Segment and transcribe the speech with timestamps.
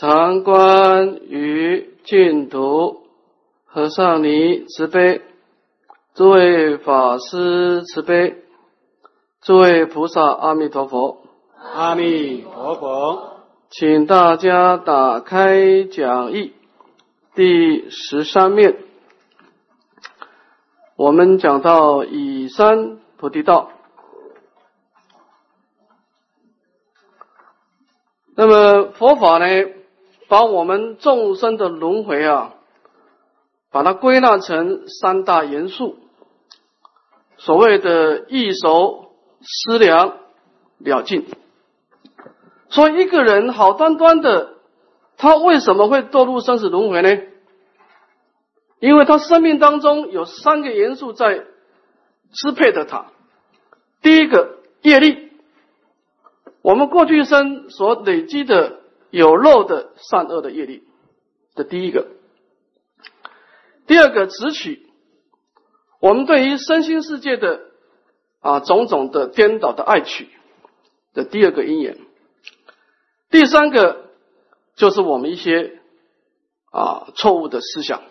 [0.00, 3.02] 常观于净土，
[3.66, 5.22] 和尚尼慈悲，
[6.14, 8.36] 诸位法师慈悲，
[9.42, 11.22] 诸位菩萨阿弥陀佛，
[11.74, 13.40] 阿弥陀佛，
[13.70, 16.52] 请大家打开讲义。
[17.34, 18.76] 第十三面，
[20.94, 23.72] 我们讲到以三菩提道。
[28.36, 29.46] 那么佛法呢？
[30.28, 32.54] 把我们众生的轮回啊，
[33.70, 35.96] 把它归纳成三大元素，
[37.38, 40.18] 所谓的易熟、思量、
[40.78, 41.26] 了尽。
[42.68, 44.52] 所以一个人好端端的，
[45.16, 47.22] 他为什么会堕入生死轮回呢？
[48.80, 51.46] 因为他生命当中有三个元素在
[52.32, 53.06] 支配着他。
[54.02, 55.32] 第一个业力，
[56.60, 58.77] 我们过去生所累积的。
[59.10, 60.84] 有漏的善恶的业力，
[61.54, 62.06] 这第一个；
[63.86, 64.86] 第二个直取，
[66.00, 67.60] 我们对于身心世界的
[68.40, 70.28] 啊种种的颠倒的爱取
[71.14, 71.96] 的第二个因缘；
[73.30, 74.10] 第三个
[74.76, 75.80] 就是我们一些
[76.70, 78.02] 啊错误的思想。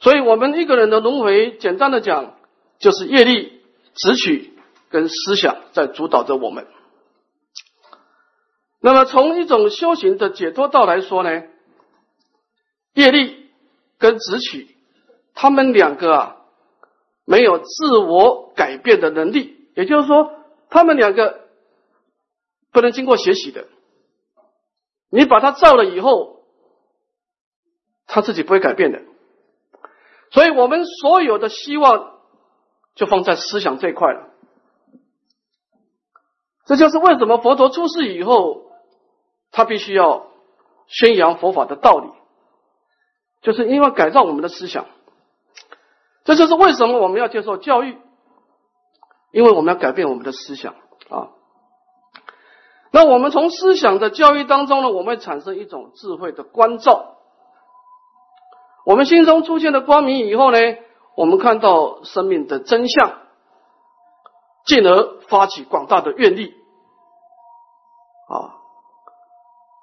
[0.00, 2.36] 所以，我们一个人的轮回，简单的讲，
[2.78, 3.60] 就是业力、
[3.94, 4.52] 直取
[4.90, 6.68] 跟思想在主导着我们。
[8.80, 11.42] 那么，从一种修行的解脱道来说呢，
[12.94, 13.50] 业力
[13.98, 14.76] 跟直取，
[15.34, 16.36] 他们两个啊，
[17.24, 19.68] 没有自我改变的能力。
[19.74, 20.32] 也就是说，
[20.70, 21.48] 他们两个
[22.70, 23.66] 不能经过学习的。
[25.10, 26.44] 你把它造了以后，
[28.06, 29.02] 他自己不会改变的。
[30.30, 32.20] 所以我们所有的希望
[32.94, 34.30] 就放在思想这块了。
[36.64, 38.67] 这就是为什么佛陀出世以后。
[39.50, 40.26] 他必须要
[40.86, 42.10] 宣扬佛法的道理，
[43.42, 44.86] 就是因为改造我们的思想。
[46.24, 47.96] 这就是为什么我们要接受教育，
[49.32, 50.74] 因为我们要改变我们的思想
[51.08, 51.30] 啊。
[52.90, 57.16] 那我们从思想的教育当中呢，我们会产生一种智慧的关照。
[58.84, 60.58] 我们心中出现了光明以后呢，
[61.14, 63.18] 我们看到生命的真相，
[64.64, 66.54] 进而发起广大的愿力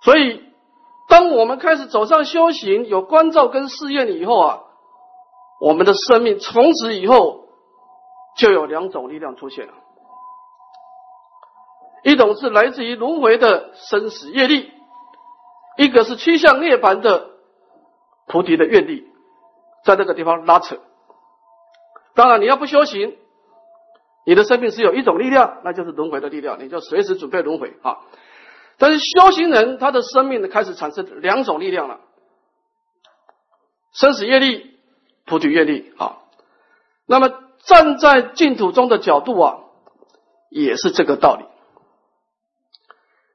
[0.05, 0.43] 所以，
[1.09, 4.59] 当我们开始走上修行，有关照跟试验以后啊，
[5.59, 7.47] 我们的生命从此以后
[8.37, 9.73] 就有两种力量出现了。
[12.03, 14.71] 一种是来自于轮回的生死业力，
[15.75, 17.31] 一个是趋向涅槃的
[18.27, 19.07] 菩提的愿力，
[19.83, 20.77] 在这个地方拉扯。
[22.13, 23.17] 当然，你要不修行，
[24.23, 28.01] 你的生命只有一种力量，那就是轮回的力量，你就随时准备轮回啊。
[28.77, 32.01] 但是修行人他的生命呢，开始产生两种力量了：
[33.93, 34.77] 生死业力、
[35.25, 35.93] 菩提业力。
[35.97, 36.17] 啊。
[37.05, 39.59] 那么站在净土中的角度啊，
[40.49, 41.45] 也是这个道理。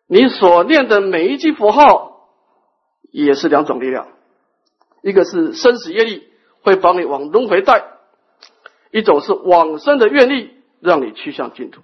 [0.06, 2.28] 你所念的每一句佛号，
[3.11, 4.09] 也是两种力量：
[5.03, 6.28] 一个是生死业力，
[6.62, 7.81] 会帮你往轮回带；
[8.91, 11.81] 一种是往生的愿力，让你趋向净土。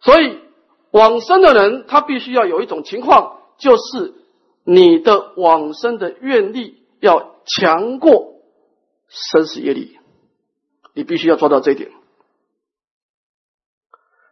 [0.00, 0.42] 所以。
[0.94, 4.14] 往生的人，他必须要有一种情况，就是
[4.62, 8.34] 你的往生的愿力要强过
[9.08, 9.98] 生死业力，
[10.94, 11.90] 你必须要做到这一点。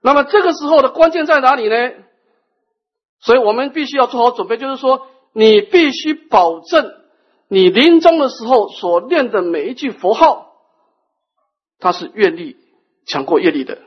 [0.02, 1.74] 那么这个时候的关键在哪里呢？
[3.18, 6.94] 所以我们必须要做好准备，就是说，你必须保证
[7.48, 10.52] 你临终的时候所念的每一句佛号，
[11.80, 12.56] 它是愿力
[13.04, 13.78] 强过业力的。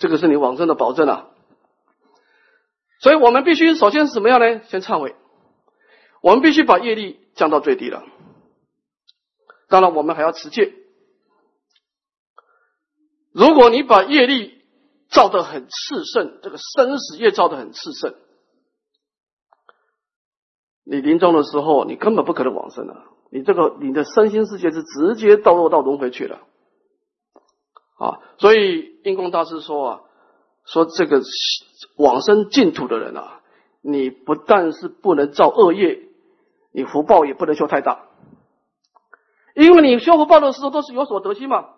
[0.00, 1.28] 这个是你往生的保证啊！
[3.00, 4.62] 所以我们必须首先是什么样呢？
[4.64, 5.14] 先忏悔，
[6.22, 8.02] 我们必须把业力降到最低了。
[9.68, 10.74] 当然，我们还要持戒。
[13.32, 14.62] 如果你把业力
[15.10, 18.14] 造得很炽盛，这个生死业造得很炽盛，
[20.84, 23.04] 你临终的时候，你根本不可能往生了。
[23.30, 26.40] 你这个你的身心世界是直接堕落到轮回去了。
[28.00, 30.00] 啊，所以印光大师说啊，
[30.64, 31.20] 说这个
[31.98, 33.42] 往生净土的人啊，
[33.82, 36.00] 你不但是不能造恶业，
[36.72, 38.06] 你福报也不能修太大，
[39.54, 41.68] 因为你修福报的时候都是有所得心嘛。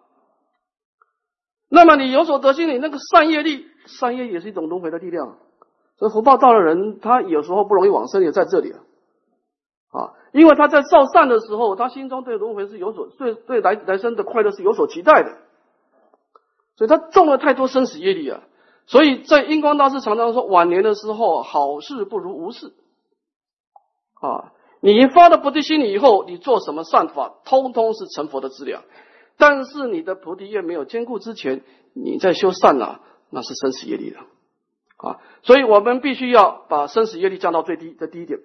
[1.68, 5.38] 那么你有所得心，你那个善业力，善业也是一种轮回的力量。
[5.98, 8.78] 所以福报到的人，他有时候不容易往生，也在这里啊。
[9.90, 15.36] 啊，因为他在造善的时候，他心中对轮回是有所对对来来生的快乐是有所期待的。
[16.76, 18.42] 所以他种了太多生死业力啊，
[18.86, 22.72] 所以在印光大师常常说，晚年的时候，好事不如无事。
[24.20, 28.82] 啊，你发了菩提心以后，你做什么善法，通通是成佛的资粮。
[29.36, 31.64] 但是你的菩提业没有坚固之前，
[31.94, 34.18] 你在修善啊，那是生死业力的。
[34.96, 38.38] 啊，所以我们必须要把生死业力降到最低，这第一点。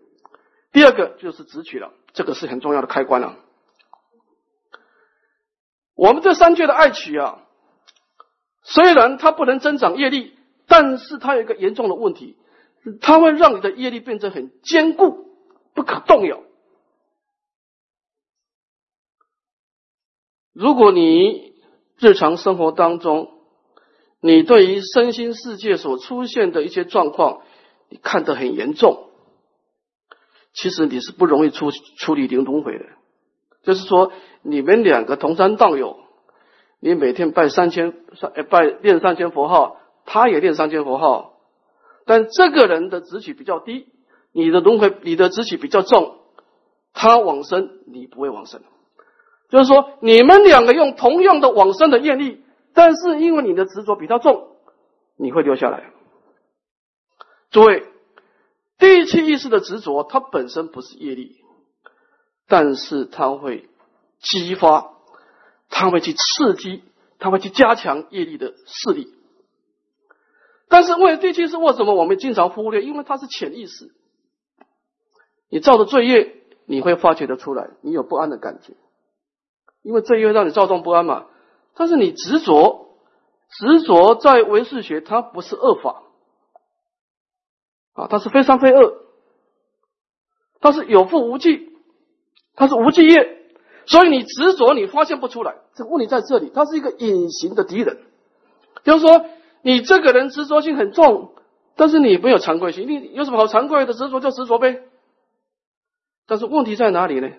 [0.71, 3.35] 第二个就是直取了，这个是很重要的开关了。
[5.95, 7.43] 我们这三界的爱取啊，
[8.69, 10.33] 虽然它不能增长业力，
[10.67, 12.37] 但是它有一个严重的问题，
[13.01, 15.25] 它会让你的业力变成很坚固。
[15.73, 16.41] 不可动摇。
[20.53, 21.53] 如果你
[21.99, 23.29] 日常生活当中，
[24.19, 27.43] 你对于身心世界所出现的一些状况，
[27.89, 29.11] 你看得很严重，
[30.51, 32.85] 其实你是不容易处处理灵轮回的。
[33.61, 34.11] 就是说，
[34.41, 35.99] 你们两个同山道友，
[36.79, 41.33] 你每天拜三千三拜念三千佛号，他也念三千佛号，
[42.05, 43.87] 但这个人的执取比较低。
[44.31, 46.19] 你的轮回，你的执取比较重，
[46.93, 48.61] 他往生，你不会往生。
[49.49, 52.43] 就是说，你们两个用同样的往生的业力，
[52.73, 54.57] 但是因为你的执着比较重，
[55.17, 55.91] 你会留下来。
[57.49, 57.85] 诸位，
[58.77, 61.37] 第七意识的执着，它本身不是业力，
[62.47, 63.69] 但是它会
[64.19, 64.91] 激发，
[65.69, 66.83] 他会去刺激，
[67.19, 69.13] 他会去加强业力的势力。
[70.69, 72.81] 但是为第七是为什么我们经常忽略？
[72.81, 73.93] 因为它是潜意识。
[75.49, 76.35] 你造的罪业，
[76.65, 78.73] 你会发觉得出来，你有不安的感觉，
[79.81, 81.25] 因为罪业让你躁动不安嘛。
[81.73, 82.97] 但是你执着，
[83.49, 86.03] 执着在唯识学，它不是恶法
[87.93, 89.05] 啊，它是非常非恶，
[90.59, 91.71] 它是有负无忌，
[92.55, 93.46] 它是无忌业，
[93.87, 95.55] 所以你执着，你发现不出来。
[95.73, 97.97] 这个问题在这里，它是一个隐形的敌人。
[98.83, 99.25] 就是说，
[99.63, 101.33] 你这个人执着性很重，
[101.75, 103.93] 但是你没有惭愧心，你有什么好惭愧的？
[103.93, 104.83] 执着就执着呗。
[106.27, 107.29] 但是问题在哪里呢？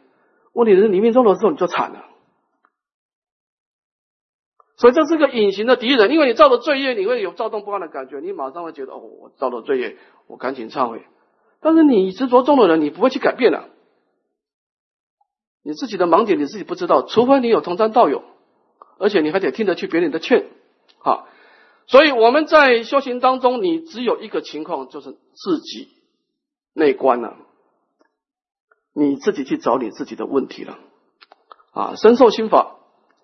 [0.54, 2.04] 问题是你命中的时候你就惨了，
[4.76, 6.10] 所以这是个隐形的敌人。
[6.10, 11.02] 因为你造了罪业，你会有躁动不安的感觉，你马上会觉得哦，我造了罪业，我赶紧忏悔。
[11.60, 13.68] 但是你执着重的人，你不会去改变的。
[15.68, 18.24] 你自己的盲点你自己不知道，除非你有同参道友，
[18.98, 20.46] 而且你还得听得去别人的劝。
[20.98, 21.28] 好，
[21.86, 25.90] 所以我们在修行当中，你只有一个情况，就是自己
[26.72, 27.36] 内观了。
[28.94, 30.78] 你自己去找你自己的问题了，
[31.72, 32.76] 啊，深受心法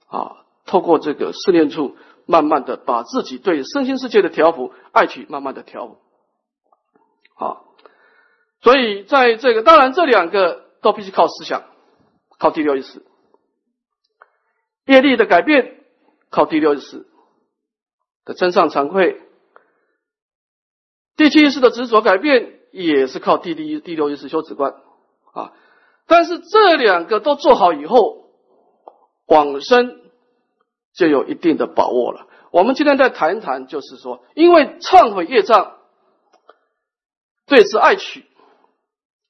[0.08, 5.96] 啊，透过这个试炼处，慢慢的把自己对身心世界的调伏爱取慢慢的调，
[7.36, 7.64] 好，
[8.60, 11.62] 所以在这个当然这两个都必须靠思想，
[12.38, 13.02] 靠第六意识，
[14.86, 15.84] 业力的改变
[16.30, 17.06] 靠第六意识
[18.24, 19.20] 的真上惭愧，
[21.16, 24.74] 第七意识的执着改变也是靠第第第六意识修止观
[25.32, 25.52] 啊。
[26.06, 28.28] 但是这两个都做好以后，
[29.26, 30.00] 往生
[30.92, 32.28] 就有一定的把握了。
[32.50, 35.78] 我们今天再谈一谈，就是说，因为忏悔业障
[37.46, 38.26] 对治爱取，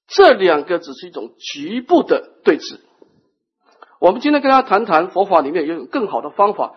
[0.08, 2.80] 这两个只是一种局部的对峙。
[4.04, 6.74] 我们今天跟大家谈谈佛法里面有一种更好的方法，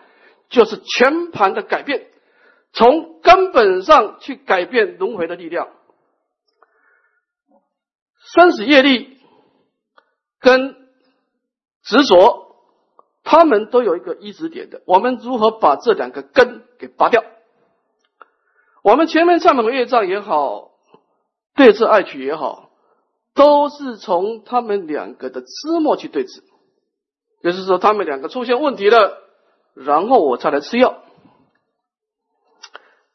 [0.48, 2.06] 就是全盘的改变，
[2.72, 5.68] 从根本上去改变轮回的力量，
[8.34, 9.18] 生死业力。
[10.40, 10.74] 跟
[11.82, 12.56] 执着，
[13.24, 14.80] 他们都有一个依止点的。
[14.86, 17.22] 我们如何把这两个根给拔掉？
[18.82, 20.70] 我们前面忏悔业障也好，
[21.54, 22.70] 对治爱取也好，
[23.34, 26.42] 都是从他们两个的枝末去对治，
[27.42, 29.22] 就是说他们两个出现问题了，
[29.74, 31.02] 然后我再来吃药。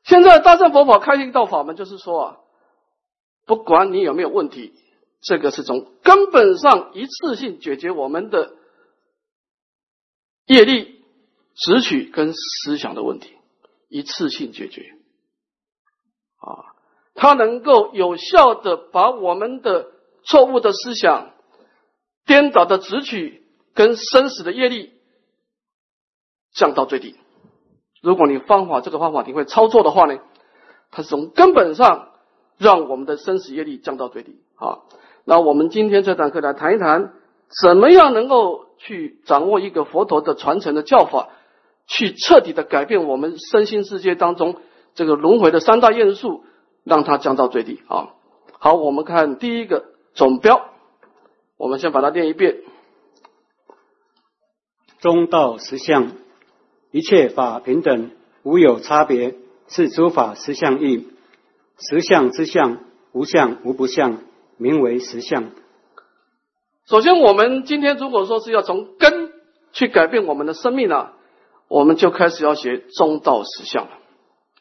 [0.03, 2.37] 现在大乘佛法开一道法门，就是说啊，
[3.45, 4.73] 不管你有没有问题。
[5.25, 8.55] 这个是从根本上一次性解决我们的
[10.45, 11.01] 业力、
[11.55, 13.37] 执取跟思想的问题，
[13.87, 14.81] 一次性解决
[16.41, 16.75] 啊，
[17.15, 19.91] 它能够有效的把我们的
[20.25, 21.31] 错误的思想、
[22.25, 23.42] 颠倒的执取
[23.73, 24.93] 跟生死的业力
[26.53, 27.15] 降到最低。
[28.01, 30.19] 如果你方法这个方法你会操作的话呢，
[30.91, 32.09] 它是从根本上
[32.57, 34.79] 让我们的生死业力降到最低啊。
[35.25, 37.13] 那我们今天这堂课来谈一谈，
[37.61, 41.29] 怎么样能够去掌握一个佛陀的传承的教法，
[41.87, 44.57] 去彻底的改变我们身心世界当中
[44.95, 46.43] 这个轮回的三大因素，
[46.83, 48.09] 让它降到最低啊。
[48.59, 50.69] 好，我们看第一个总标，
[51.57, 52.57] 我们先把它念一遍：
[55.03, 56.13] 中道实相，
[56.91, 59.36] 一切法平等，无有差别。
[59.67, 61.10] 是诸法实相义。
[61.77, 62.77] 实相之相，
[63.12, 64.19] 无相无不相，
[64.55, 65.50] 名为实相。
[66.86, 69.33] 首先，我们今天如果说是要从根
[69.74, 71.10] 去改变我们的生命呢，
[71.67, 73.91] 我们就开始要学中道实相了。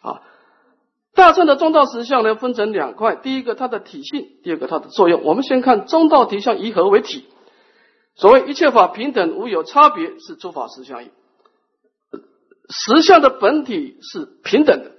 [0.00, 0.22] 啊，
[1.14, 5.22] 大乘的中道实相呢，分成两块：第一个它的体性，第二个它的作用。
[5.22, 7.26] 我们先看中道体相以何为体？
[8.14, 11.10] 所谓一切法平等无有差别，是诸法实相义。
[12.68, 14.92] 实相的本体是平等的。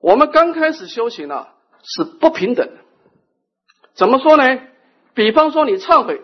[0.00, 2.74] 我们刚开始修行啊，是不平等的。
[3.94, 4.44] 怎么说呢？
[5.14, 6.22] 比方说你忏悔，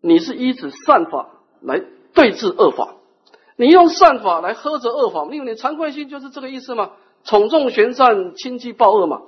[0.00, 1.30] 你是依止善法
[1.62, 1.80] 来
[2.12, 2.96] 对治恶法，
[3.56, 6.92] 你用善法来呵责恶法，因为你惭愧心就是这个意思嘛，
[7.24, 9.22] 宠重悬善，轻击暴恶嘛。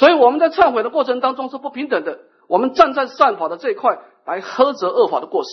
[0.00, 2.20] 所以我们在忏悔的过程当中是不平等的。
[2.48, 5.50] 我们站在善法的这一块来呵责恶法的过失，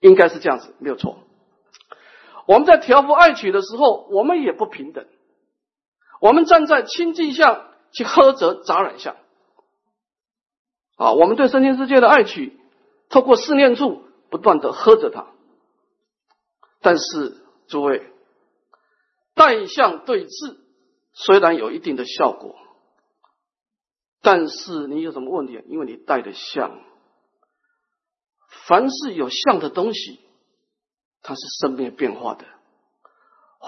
[0.00, 1.18] 应该是这样子，没有错。
[2.46, 5.06] 我们在调伏爱取的时候，我们也不平等。
[6.22, 9.16] 我们站在清净相去呵责杂染相，
[10.96, 12.58] 啊，我们对身心世界的爱取，
[13.10, 15.26] 透过四念处不断的呵责它。
[16.80, 17.36] 但是
[17.68, 18.10] 诸位，
[19.34, 20.56] 带相对治
[21.12, 22.56] 虽然有一定的效果，
[24.22, 25.62] 但是你有什么问题？
[25.66, 26.78] 因为你带的相，
[28.66, 30.20] 凡是有相的东西，
[31.22, 32.44] 它是生灭变化的；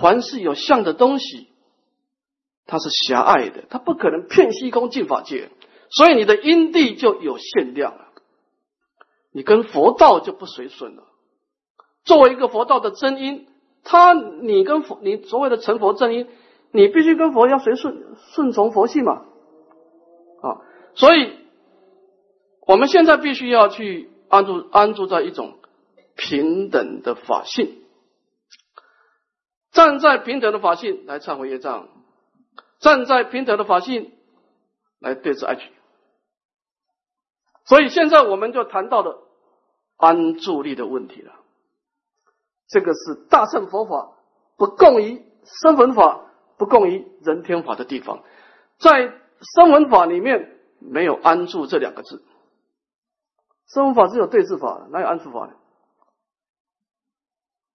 [0.00, 1.48] 凡是有相的东西。
[2.64, 5.50] 它是狭隘的，它不可能骗虚空进法界，
[5.90, 8.06] 所以你的因地就有限量了。
[9.32, 11.02] 你跟佛道就不随顺了。
[12.04, 13.48] 作为一个佛道的真因，
[13.82, 16.28] 他你跟佛，你所谓的成佛正因，
[16.70, 19.24] 你必须跟佛要随顺，顺从佛性嘛。
[20.94, 21.38] 所以
[22.66, 25.58] 我们现在必须要去安住安住在一种
[26.16, 27.82] 平等的法性，
[29.72, 31.88] 站在平等的法性来忏悔业障。
[32.80, 34.10] 站在平等的法性
[34.98, 35.70] 来对治爱取，
[37.64, 39.22] 所以现在我们就谈到了
[39.96, 41.32] 安住力的问题了。
[42.66, 44.14] 这个是大乘佛法
[44.56, 46.26] 不共于声闻法、
[46.58, 48.24] 不共于人天法的地方。
[48.78, 49.14] 在
[49.54, 50.58] 声闻法里面
[50.90, 52.22] 没有安住这两个字，
[53.68, 55.52] 声闻法只有对治法，哪有安住法呢？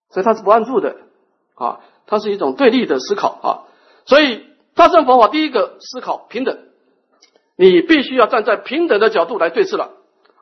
[0.10, 0.98] 所以它是不安住的
[1.56, 3.48] 啊，它是一种对立的思考啊，
[4.06, 4.46] 所以。
[4.78, 6.56] 大乘佛法第一个思考平等，
[7.56, 9.90] 你必须要站在平等的角度来对峙了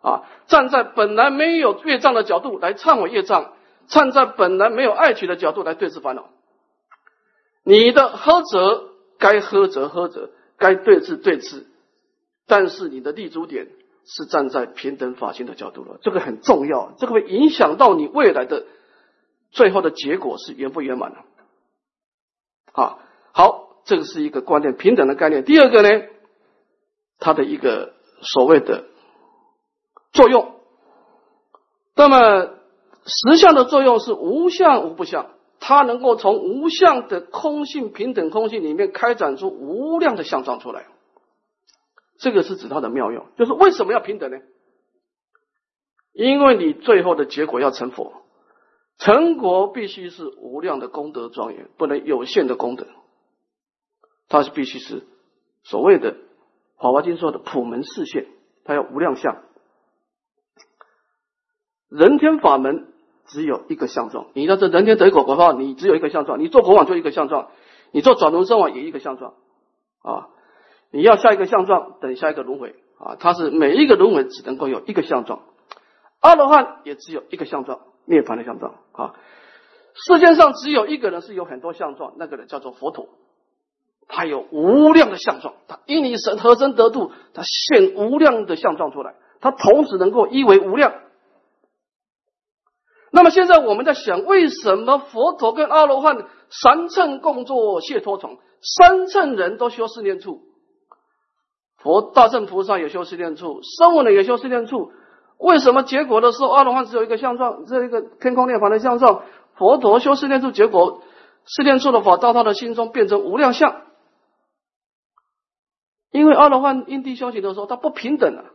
[0.01, 0.27] 啊！
[0.47, 3.53] 站在本来没有业障的角度来忏悔业障，
[3.87, 6.27] 站在本来没有爱取的角度来对峙烦恼。
[7.63, 11.63] 你的呵责该呵责呵责，该对峙对峙，
[12.47, 13.67] 但是你的立足点
[14.05, 18.65] 是站在平等法性的角度了，这个很重要，这个会影响到你未来的
[19.51, 21.19] 最后的结果是圆不圆满的
[22.71, 22.99] 啊！
[23.31, 23.65] 好。
[23.87, 25.43] 这个是一个观念，平等的概念。
[25.43, 26.05] 第二个呢，
[27.19, 28.85] 它的一个所谓的
[30.11, 30.55] 作用。
[31.93, 32.49] 那么
[33.05, 35.27] 实相的作用是无相无不相，
[35.59, 40.87] 它能够从无相的空性、平等空性里面开展出无量的相状出来。
[42.19, 43.25] 这个是指它的妙用。
[43.37, 44.37] 就是为什么要平等呢？
[46.13, 48.13] 因为你最后的结果要成佛，
[48.97, 52.87] 成果必须是无量的功德庄严，不能有限的功德。
[54.29, 55.03] 它是必须是
[55.63, 56.13] 所谓的
[56.77, 58.27] 《华华经》说的普门示现，
[58.63, 59.43] 它要无量相。
[61.89, 62.93] 人天法门
[63.25, 66.39] 只有一个相状，你在这人天得果国法，你只有一个相状。
[66.39, 67.51] 你做国王就一个相状，
[67.91, 69.33] 你做转轮圣王也一个相状
[70.01, 70.29] 啊。
[70.95, 73.17] 你要下一个相状，等下一个轮回啊。
[73.19, 75.41] 它是每一个轮回只能够有一个相状，
[76.21, 79.13] 阿罗汉也只有一个相状，涅槃的相状啊。
[79.93, 83.09] 世界上只有一个人是有很多相状，那个人叫做佛陀。
[84.07, 90.93] 他有无量的相状，他因你神何身得度，他现无量的相状出来，他同时能够一为无量。
[93.11, 98.37] 那么现在我们在想，为什么佛陀跟阿罗汉三乘共作解脱床？
[98.61, 100.41] 三乘人都修四念处，
[101.85, 104.91] 佛大乘菩萨也修四念处，声闻的也修四念处，
[105.37, 109.21] 为什么结果的时候阿罗汉只有一个相状，这一个天空涅槃的相状？
[109.53, 111.03] 佛陀修四念处，结果
[111.45, 113.83] 四念处的法到他的心中变成无量相。
[116.09, 118.45] 因为阿罗汉因地修行的时候，他不平等啊，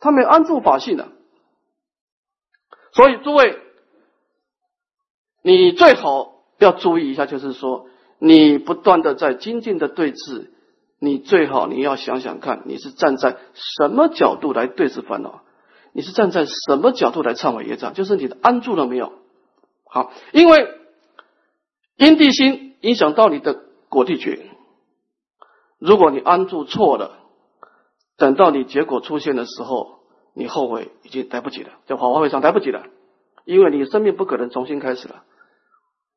[0.00, 1.06] 他没有安住法性啊，
[2.90, 3.60] 所以诸位，
[5.42, 7.86] 你最好要注意一下，就是说，
[8.18, 10.48] 你不断的在精进的对峙，
[11.04, 15.42] 你最好你要想想看，你是站在什么角度来对峙烦恼，
[15.92, 19.12] 你是站在什么角度来忏悔业障，就是你的安住了没有？
[19.84, 20.68] 好，因为
[21.96, 24.46] 因地心影响到你的果地觉。
[25.80, 27.18] 如果你安住错了，
[28.16, 29.98] 等到你结果出现的时候，
[30.36, 32.84] 你后悔已经来不及了，在法华会上来不及了，
[33.44, 35.24] 因为你生命不可能重新开始了，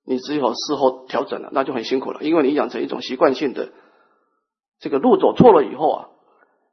[0.06, 3.72] 你只有事后调整了，那就很辛苦了，因为你养成一种习惯性的
[4.80, 6.08] 这个路走错了以后啊，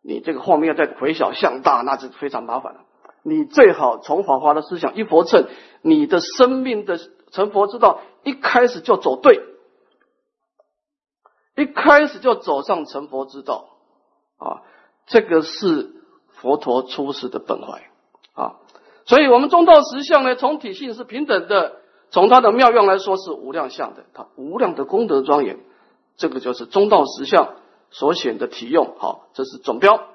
[0.03, 2.81] 你这个后面要再回小向大，那是非常麻烦了。
[3.23, 5.47] 你最好从法华的思想一佛乘，
[5.83, 6.99] 你的生命的
[7.31, 9.41] 成佛之道一开始就走对。
[11.55, 13.69] 一开始就走上成佛之道
[14.39, 14.63] 啊，
[15.07, 15.93] 这个是
[16.29, 17.91] 佛陀出世的本怀
[18.33, 18.57] 啊，
[19.05, 21.77] 所以我们中道实相呢，从体性是平等的，
[22.11, 25.61] 从它的妙用来说是无量相的，它无量的功德庄严，
[26.17, 27.55] 这个就是中道实相
[27.93, 28.97] 所选的体用。
[28.99, 30.09] 好，这是总标。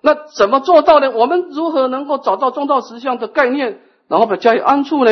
[0.00, 1.10] 那怎么做到呢？
[1.10, 5.10] 我们如何能够找到中道实相的概念，然后把加以安处呢？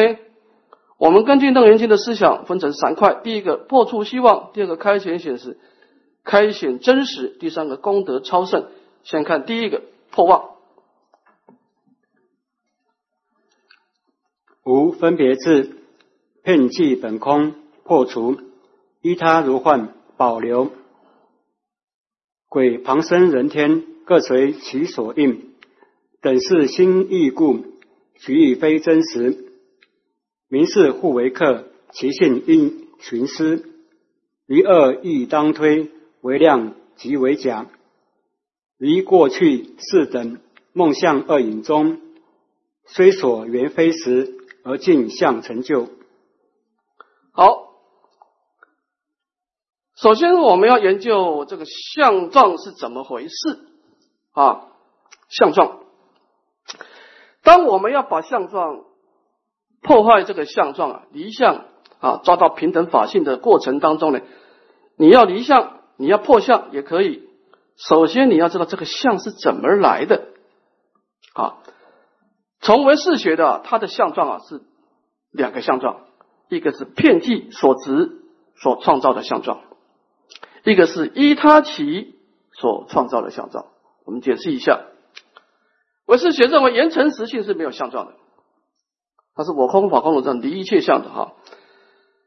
[0.96, 5.58] 我们根据楞严经的思想分成三块：第一个破除希望，第二个开显显示，
[6.22, 8.68] 开显真实，第三个功德超胜。
[9.02, 10.50] 先看第一个破妄，
[14.64, 15.76] 无分别智，
[16.42, 18.38] 遍计本空，破除
[19.02, 20.70] 依他如幻，保留
[22.54, 25.42] 鬼旁生人天，各随其所应，
[26.20, 27.64] 等是心意故，
[28.20, 29.46] 取以非真实。
[30.48, 33.64] 名是互为客，其性应寻思。
[34.46, 37.66] 于恶亦当推，为量即为假。
[38.78, 40.38] 于过去世等
[40.72, 41.98] 梦象二影中，
[42.86, 44.32] 虽所缘非实，
[44.62, 45.88] 而尽相成就。
[47.32, 47.63] 好，
[50.04, 53.58] 首先我们要研究这个相状是怎么回事
[54.32, 54.66] 啊？
[55.30, 55.78] 相状，
[57.42, 58.84] 当我们要把相状。
[59.80, 61.66] 破坏这个相状啊，离相
[62.00, 64.20] 啊，抓到平等法性的过程当中呢，
[64.96, 67.28] 你要离相，你要破相也可以。
[67.76, 70.28] 首先你要知道这个相是怎么来的
[71.34, 71.58] 啊。
[72.60, 74.62] 从唯识学的，它的相状啊是
[75.32, 76.00] 两个相状，
[76.48, 78.22] 一个是片剂所执
[78.56, 79.60] 所创造的相状，
[80.64, 82.14] 一个是依他起
[82.52, 83.66] 所创造的相状。
[84.04, 84.84] 我们解释一下，
[86.06, 88.14] 唯识学认为言成实性是没有相状的。
[89.34, 91.32] 它是我空法空如这样离一切相的哈，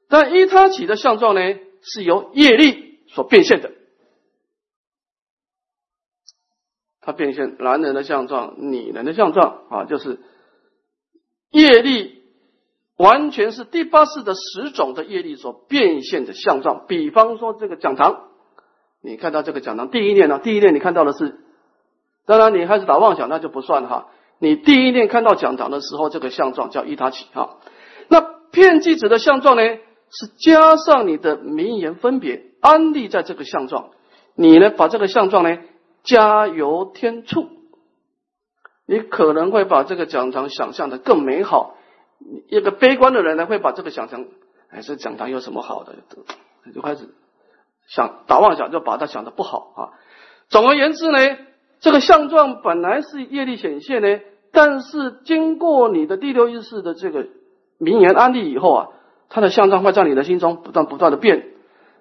[0.10, 1.42] 但依他起的相状呢，
[1.82, 3.72] 是由业力所变现的。
[7.00, 10.20] 它变现男人的相状、女人的相状啊，就是
[11.52, 12.22] 业力
[12.98, 16.86] 完全是第八世的十种的业力所变现的相状。
[16.88, 18.27] 比方说这个讲堂，
[19.02, 21.40] 你看到这个讲堂第一念呢，第一念你看到的是，
[22.26, 24.08] 当然你开始打妄想，那就不算了哈。
[24.40, 27.58] 你第一念看到讲堂的时候，这个相状叫一他起哈。
[28.10, 29.64] 那片剂子的相状呢，
[30.10, 33.90] 是加上你的名言分别安立在这个相状，
[34.36, 35.58] 你呢把这个相状呢
[36.04, 37.48] 加油添醋，
[38.86, 41.76] 你可能会把这个讲堂想象的更美好。
[42.50, 44.26] 一个悲观的人呢，会把这个想象，
[44.70, 45.96] 哎，这讲堂有什么好的？
[46.74, 47.10] 就开始
[47.88, 49.82] 想打妄想，就把它想的不好啊。
[50.50, 51.18] 总而言之呢。
[51.80, 54.20] 这个相状本来是业力显现呢，
[54.52, 57.28] 但是经过你的第六意识的这个
[57.78, 58.88] 名言安利以后啊，
[59.30, 61.52] 它的相状会在你的心中不断不断的变。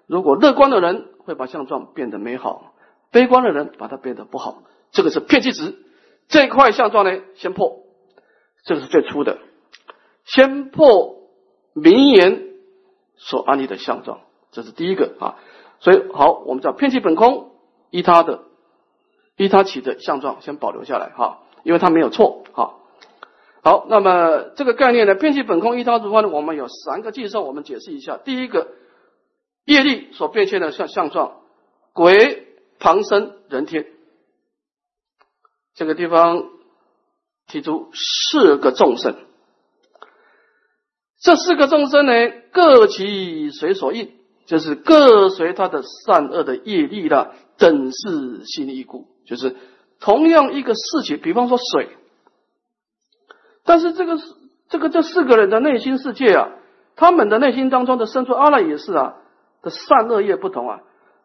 [0.07, 2.73] 如果乐观的人会把相状变得美好，
[3.11, 4.63] 悲观的人把它变得不好。
[4.93, 5.75] 这个是片气值
[6.27, 7.81] 这块相状呢，先破，
[8.65, 9.37] 这个是最初的，
[10.25, 11.17] 先破
[11.75, 12.45] 名言
[13.17, 14.21] 所安利的相状，
[14.53, 15.37] 这是第一个啊。
[15.81, 17.53] 所以好，我们叫片气本空，
[17.91, 18.43] 依他的。
[19.39, 22.77] 依他起的相状先保留下来哈，因为它没有错哈。
[23.63, 28.17] 好，那么这个概念呢，遍气本空依他如幻呢，我们有三个介绍，我们解释一下。
[28.17, 28.69] 第一个，
[29.67, 31.43] 业力所变现的相相状，
[31.93, 32.47] 鬼、
[32.79, 33.85] 旁生、人天，
[35.75, 36.47] 这个地方
[37.47, 39.17] 提出四个众生，
[41.21, 42.13] 这四个众生呢，
[42.53, 44.16] 各其随所应，
[44.47, 49.09] 就是各随他的善恶的业力的等是心意故。
[49.27, 49.57] 就是
[50.01, 51.89] 同样一个事情，比方说水，
[53.65, 54.19] 但是这个
[54.69, 56.49] 这个这四个人的内心世界啊，
[56.95, 59.17] 他们的内心当中的生出阿赖也是啊
[59.63, 60.81] 的善恶业不同啊，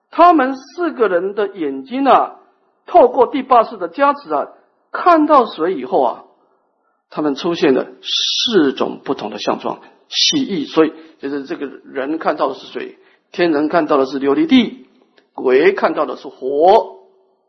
[0.10, 2.40] 他们四个人的眼睛啊，
[2.88, 4.48] 透过第八世的加持啊，
[4.92, 6.24] 看到水以后啊，
[7.12, 9.80] 他们出现了四种不同的相状，
[10.10, 12.98] 喜意，所以就是这个人看到的是水，
[13.32, 14.88] 天人看到的是琉璃地，
[15.34, 17.00] 鬼看到的是火。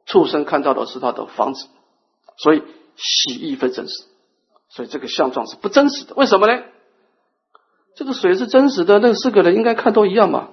[0.05, 1.69] 畜生看到的是他的房子，
[2.37, 2.63] 所以
[2.97, 4.03] 喜意非真实，
[4.69, 6.17] 所以这个相状是不真实的。
[6.17, 6.65] 为什么呢？
[7.95, 10.51] 这个水是真实的，那四个人应该看都一样嘛。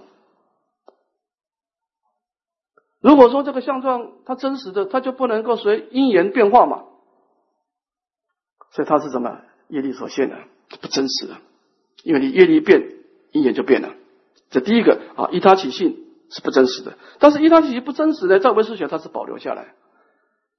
[3.01, 6.83] 如果说这个相状它真实的，它就不能够随因缘变化嘛。
[8.71, 10.37] 所以它是什么业力所现的，
[10.79, 11.37] 不真实的。
[12.03, 12.87] 因为你业力变，
[13.31, 13.95] 因缘就变了。
[14.49, 15.97] 这第一个啊，依他起性
[16.29, 16.97] 是不真实的。
[17.19, 19.75] 但是依他起性不真实的，在唯识学它是保留下来，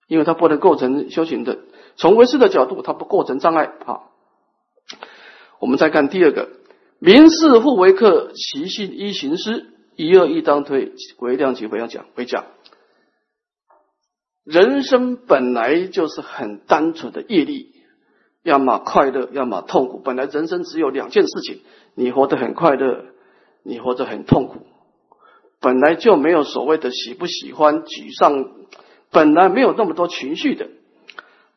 [0.06, 1.58] 因为它不能构成修行的。
[1.96, 4.00] 从唯识的角度，它不构成障碍啊。
[5.58, 6.48] 我们再看第二个，
[6.98, 12.44] 民事互为客，其性依行施，一二一当推，为量即为讲为讲。
[14.44, 17.74] 人生本来就是很单纯的业力。
[18.42, 20.00] 要么快乐，要么痛苦。
[20.02, 21.60] 本来人生只有两件事情：
[21.94, 23.04] 你活得很快乐，
[23.62, 24.66] 你活着很痛苦。
[25.60, 28.50] 本来就没有所谓的喜不喜欢、沮丧，
[29.10, 30.68] 本来没有那么多情绪的。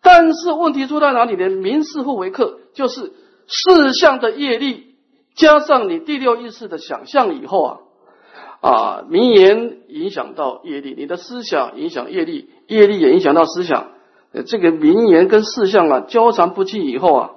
[0.02, 1.50] 但是问题出在哪里呢？
[1.50, 3.14] 民事互为客，就是
[3.48, 4.96] 事项的业力
[5.36, 7.80] 加上你第六意识的想象以后啊
[8.62, 13.92] 啊，名言影响到业力，你的思想影响业力，业力也影响到思想。
[14.46, 17.32] 这个名言跟事项啊交缠不清以后啊，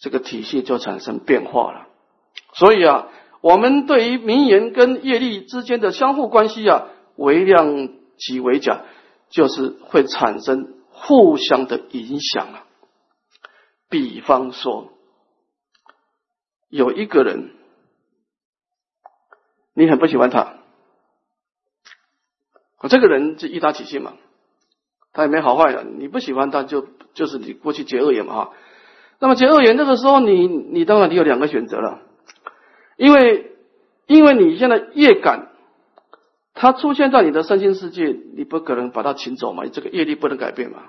[0.00, 1.86] 这个体系就产生变化了。
[2.54, 3.08] 所以啊，
[3.42, 8.82] 我们对于名言跟业力之间的相互关系啊，为量即为假，
[9.28, 12.64] 就是会产生互相的影响啊。
[13.90, 14.92] 比方说，
[16.70, 17.50] 有一个人，
[19.74, 20.54] 你很不喜欢他，
[22.88, 24.14] 这个人是一大体系嘛。
[25.12, 28.52] 他也没好坏的，你不喜欢他就就是你过去结恶缘嘛哈。
[29.18, 32.00] 那么结恶缘这个时候，你你当然你有两个选择了，
[33.02, 33.50] 因为
[34.06, 35.48] 因为你现在业感，
[36.54, 40.84] 它出现在你的身心世界，你不可能把它请走嘛，这个业力不能改变嘛，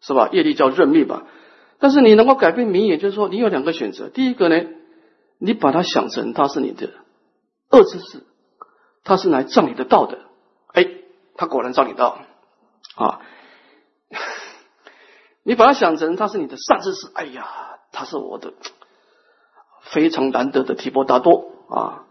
[0.00, 0.28] 是吧？
[0.30, 1.24] 业力叫认命吧。
[1.80, 4.64] 但是你能够改变名言，就是说你有两个选择，第一个呢，
[5.38, 6.88] 你把它想成它是你的
[7.70, 8.22] 恶知识，
[9.02, 10.20] 它是来障你的道的，
[10.72, 10.86] 哎，
[11.34, 12.20] 他果然障你道
[12.94, 13.22] 啊。
[15.42, 17.44] 你把它想成他是你的善知识，哎呀，
[17.90, 18.52] 他是我的
[19.80, 22.02] 非常难得的提婆达多啊！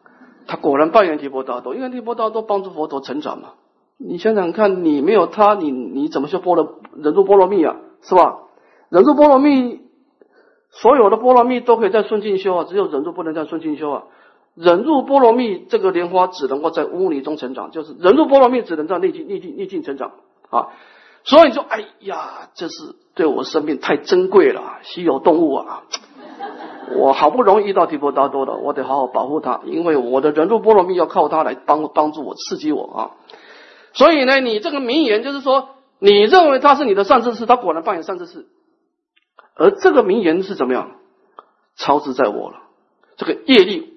[0.47, 3.53] 他果然扮演提婆达多，因为提婆达多帮助佛陀成长嘛。
[3.97, 7.77] 你想想看，你没有他，你你怎么修波罗忍住波罗蜜啊？
[8.01, 8.39] 是吧？
[8.89, 9.81] 忍住波罗蜜，
[10.69, 14.03] 所有的波罗蜜都可以在顺境修啊，只有忍住不能在顺境修啊。
[14.53, 20.11] 忍住波罗蜜这个莲花只能够在污泥中成长，就是忍住波罗蜜只能在逆境逆境逆境成长
[20.49, 20.67] 啊。
[21.23, 25.83] 所以说，哎呀，这是对我生命太珍贵了，稀有动物啊！
[26.93, 33.11] 我好不容易遇到提婆达多的，我得好好保护他，因为我的人入波罗蜜要靠他来帮帮助我，刺激我啊！
[33.93, 35.69] 所以呢，你这个名言就是说，
[35.99, 38.45] 你认为他是你的善知识，他果然扮演善知识，
[39.55, 40.91] 而这个名言是怎么样？
[41.75, 42.61] 超之在我了。
[43.17, 43.93] 这个业力，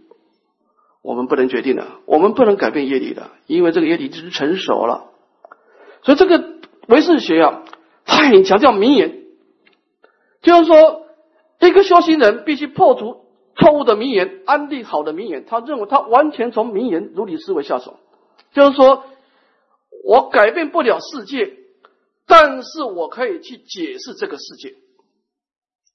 [1.02, 5.04] 我们不能决定的，我们不能改变业力的，因为这个业力已经成熟了，
[6.02, 6.58] 所以这个。
[6.88, 7.64] 唯识学啊，
[8.06, 9.24] 他很强调名言，
[10.40, 11.02] 就是说，
[11.68, 15.44] 一个修行人必须破除错误的名言，安立好的名言。
[15.46, 17.96] 他认为他完全从名言如理思维下手，
[18.52, 19.04] 就是说
[20.04, 21.56] 我改变不了世界，
[22.26, 24.74] 但是我可以去解释这个世界。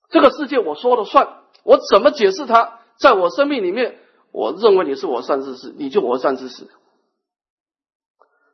[0.09, 1.27] 这个世界我说了算，
[1.63, 2.79] 我怎么解释它？
[2.99, 3.97] 在我生命里面，
[4.31, 6.67] 我认为你是我善知识，你就我善知识。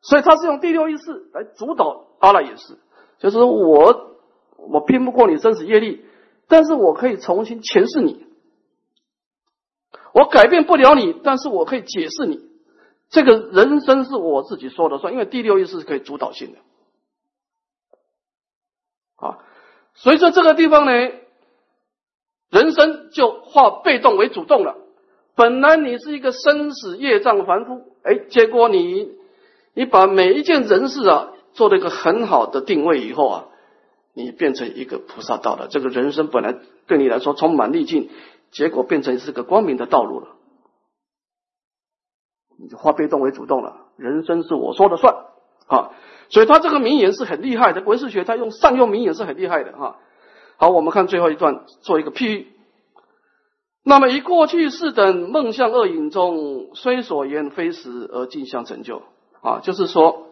[0.01, 2.77] 所以他是用第六意识来主导阿赖耶识，
[3.19, 4.15] 就是我
[4.55, 6.05] 我拼不过你生死业力，
[6.49, 8.25] 但是我可以重新诠释你，
[10.13, 12.41] 我改变不了你，但是我可以解释你。
[13.09, 16.59] 这个人生是我自己说了算，因为第六意识是可以主导性的。
[19.25, 19.38] 啊，
[19.93, 20.91] 所以说这个地方呢，
[22.49, 24.75] 人生就化被动为主动了。
[25.35, 29.17] 本来你是一个生死业障凡夫，哎，结果你。
[29.75, 33.48] 你把每一件人事啊做了一个很好的定位以后啊，
[34.23, 35.67] 你变成一个菩萨道了。
[35.69, 36.55] 这个人生本来
[36.88, 38.10] 对你来说充满逆境，
[38.51, 40.36] 结果变成是个光明的道路了。
[42.58, 45.15] 你就化被动为主动了，人生是我说的算
[45.67, 45.91] 啊。
[46.29, 49.97] 所以他这个名言是很厉害的，唯识学他用善用名言是很厉害的哈。
[50.58, 52.47] 好，我们看最后一段，做一个譬喻。
[53.82, 59.01] 那么以过去世等梦象恶影中，虽所言非实，而镜相成就。
[59.41, 60.27] 啊，就是说，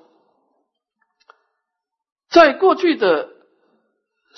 [2.30, 3.30] 在过去的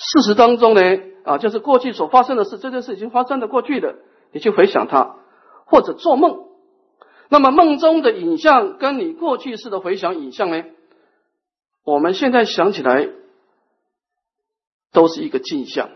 [0.02, 0.82] 事实当中呢，
[1.26, 3.96] 啊，就是过去所发生的事，这件事已经发生的过去的，
[4.32, 5.18] 你去回想它，
[5.66, 6.46] 或者做梦，
[7.28, 10.64] 那么梦中的影像跟你过去式的回想影像呢，
[11.84, 13.10] 我们现在想起来
[14.94, 15.90] 都是一个镜像，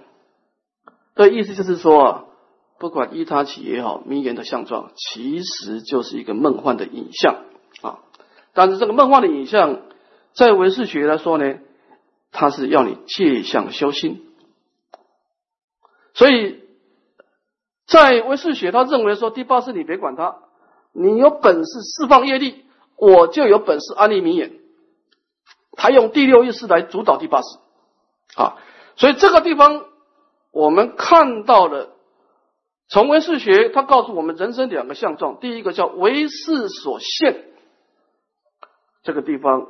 [1.15, 2.25] 的意思就是说啊，
[2.79, 7.37] 不管依他起也好，名言的相状，其实就是一个梦幻的影像
[7.81, 7.99] 啊。
[8.53, 9.79] 但是这个梦幻的影像，
[10.33, 11.55] 在唯识学来说呢，
[12.33, 14.27] 他是要你借相修心。
[16.13, 16.61] 所以
[17.87, 20.39] 在唯识学，他认为说第八识你别管他，
[20.91, 22.65] 你有本事释放业力，
[22.97, 24.59] 我就有本事安利名言。
[25.77, 27.59] 他用第六意识来主导第八识
[28.35, 28.57] 啊，
[28.95, 29.85] 所以这个地方
[30.51, 31.91] 我们看到了。
[32.89, 37.45] 从唯识学，他告诉我们人生两个相状，第一个叫唯识所现，
[39.01, 39.67] 这个地方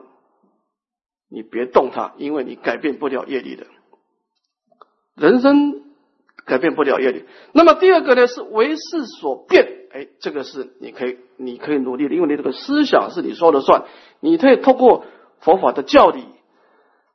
[1.34, 3.66] 你别动它，因为你改变不了业力的，
[5.16, 5.82] 人生
[6.46, 7.26] 改变不了业力。
[7.52, 13.86] 那么第二个呢是唯识所变，哎，这个是你可以你可以努力的，因为你这个思想是你说了算，
[14.20, 15.06] 你可以透过
[15.40, 16.26] 佛法的教理。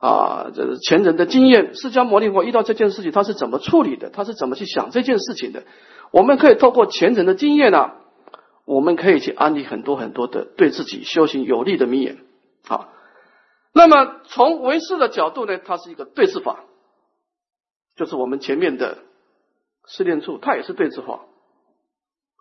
[0.01, 1.75] 啊，这前人的经验。
[1.75, 4.11] 释迦牟尼佛遇到这件事情，他是怎么处理的？
[4.11, 5.65] 他是怎么去想这件事情的？
[6.13, 7.91] 我们可以透过前人的经验呢，
[8.65, 12.19] 我们可以去安利很多很多的对自己修行有利的名言。
[12.65, 12.93] 好，
[13.73, 16.65] 那么从唯识的角度呢，它是一个对治法，
[17.97, 18.99] 就是我们前面的
[19.87, 21.21] 试炼处，它也是对治法。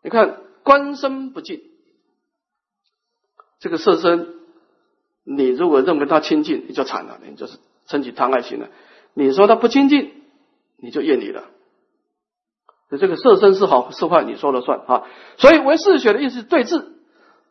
[0.03, 1.61] 你看，观身不净，
[3.59, 4.35] 这个色身。
[5.29, 8.69] 你如果认为它亲近，你就惨了，你就是升起贪爱心了。
[9.13, 10.23] 你说它不亲近，
[10.77, 11.43] 你就厌离了。
[12.97, 15.03] 这个色身是好是坏，你说了算啊。
[15.37, 16.93] 所以唯识学的意思是对治，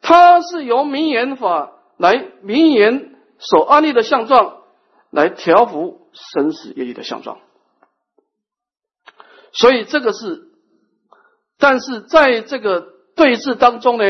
[0.00, 4.62] 它是由名言法来名言所安利的相状
[5.10, 7.38] 来调伏生死业力的相状。
[9.52, 10.48] 所以这个是，
[11.58, 14.04] 但是在这个对峙当中呢，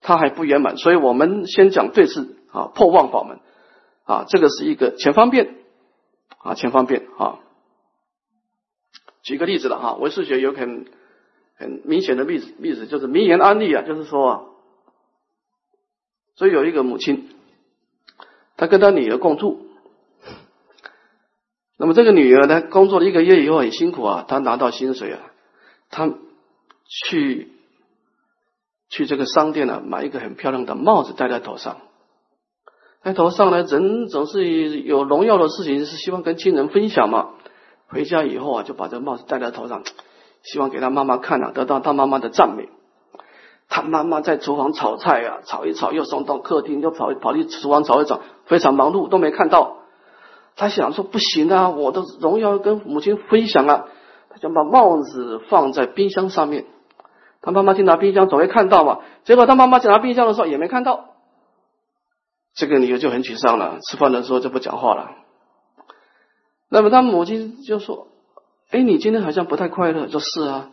[0.00, 0.76] 它还不圆满。
[0.76, 2.34] 所以我们先讲对峙。
[2.52, 3.38] 啊，破妄法门
[4.04, 5.56] 啊，这个是一个前方便
[6.38, 7.40] 啊，前方便啊。
[9.22, 10.86] 举个例子了哈，唯识学有很
[11.58, 14.40] 很明显的例子，例子就是名言安利啊，就是说啊，
[16.36, 17.35] 所以有一个母亲，
[18.56, 19.66] 他跟他女儿共住，
[21.78, 25.20] 那么这个女儿呢，工作了一个月以后很辛苦啊，她拿到薪水啊，
[25.90, 26.10] 她
[26.88, 27.52] 去
[28.88, 31.76] 去这个商店呢，买一个很漂亮的帽子戴在头上。
[33.02, 37.34] 在头上呢，人总是有荣耀的事情，是希望跟亲人分享嘛。
[37.88, 39.84] 回家以后啊，就把这个帽子戴在头上，
[40.42, 42.68] 希望给他妈妈看啊，得到他妈妈的赞美。
[43.68, 49.78] 他妈妈在厨房炒菜啊，炒一炒，又送到客厅，又跑跑去厨房炒一炒，非常忙碌，都没看到。
[50.54, 53.84] 他想说不行啊，我的荣耀跟母亲分享啊，
[54.30, 56.64] 他就把帽子放在冰箱上面。
[57.42, 59.00] 他妈妈去拿冰箱，总会看到嘛。
[59.24, 61.10] 结果他妈妈去拿冰箱的时候，也没看到。
[62.54, 65.10] 这个女儿就很沮丧了，吃饭的时候就不讲话了。
[66.70, 68.08] 那么他母亲就说
[68.72, 70.70] ：“哎，你今天好像不太快乐。”说是啊，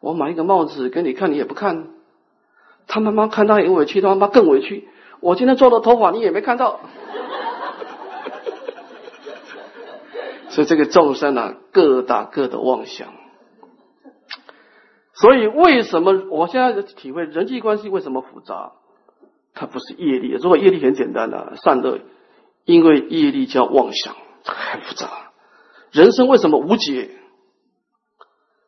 [0.00, 1.88] 我买一个帽子给你看，你也不看。
[2.90, 4.88] 他妈妈看他很委屈，他妈妈更委屈。
[5.20, 6.80] 我今天做的头发你也没看到。
[10.50, 13.12] 所以这个众生啊，各打各的妄想。
[15.14, 18.72] 所以为什么我现在体会人际关系为什么复杂？
[19.54, 22.00] 它不是业力，如果业力很简单的善恶，
[22.64, 25.30] 因为业力叫妄想，太复杂。
[25.92, 27.10] 人生为什么无解？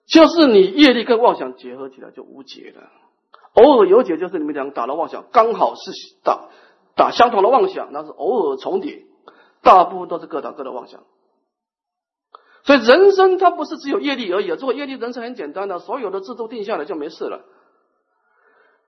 [0.06, 2.90] 就是你业力跟妄想结合起来就无解了。
[3.54, 5.90] 偶尔有解，就是你们两个打了妄想，刚好是
[6.24, 6.48] 打
[6.94, 9.04] 打相同的妄想，那是偶尔重叠，
[9.62, 11.00] 大部分都是各打各的妄想。
[12.64, 17.40] 所以人生它不是只有业力而已，如果业力人生很简单的，所有的制度定下来就没事了。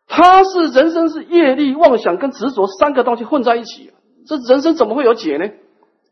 [0.06, 3.92] 他是人生是业力、妄想跟执着三个东西混在一起，
[4.26, 5.50] 这人生怎么会有解呢？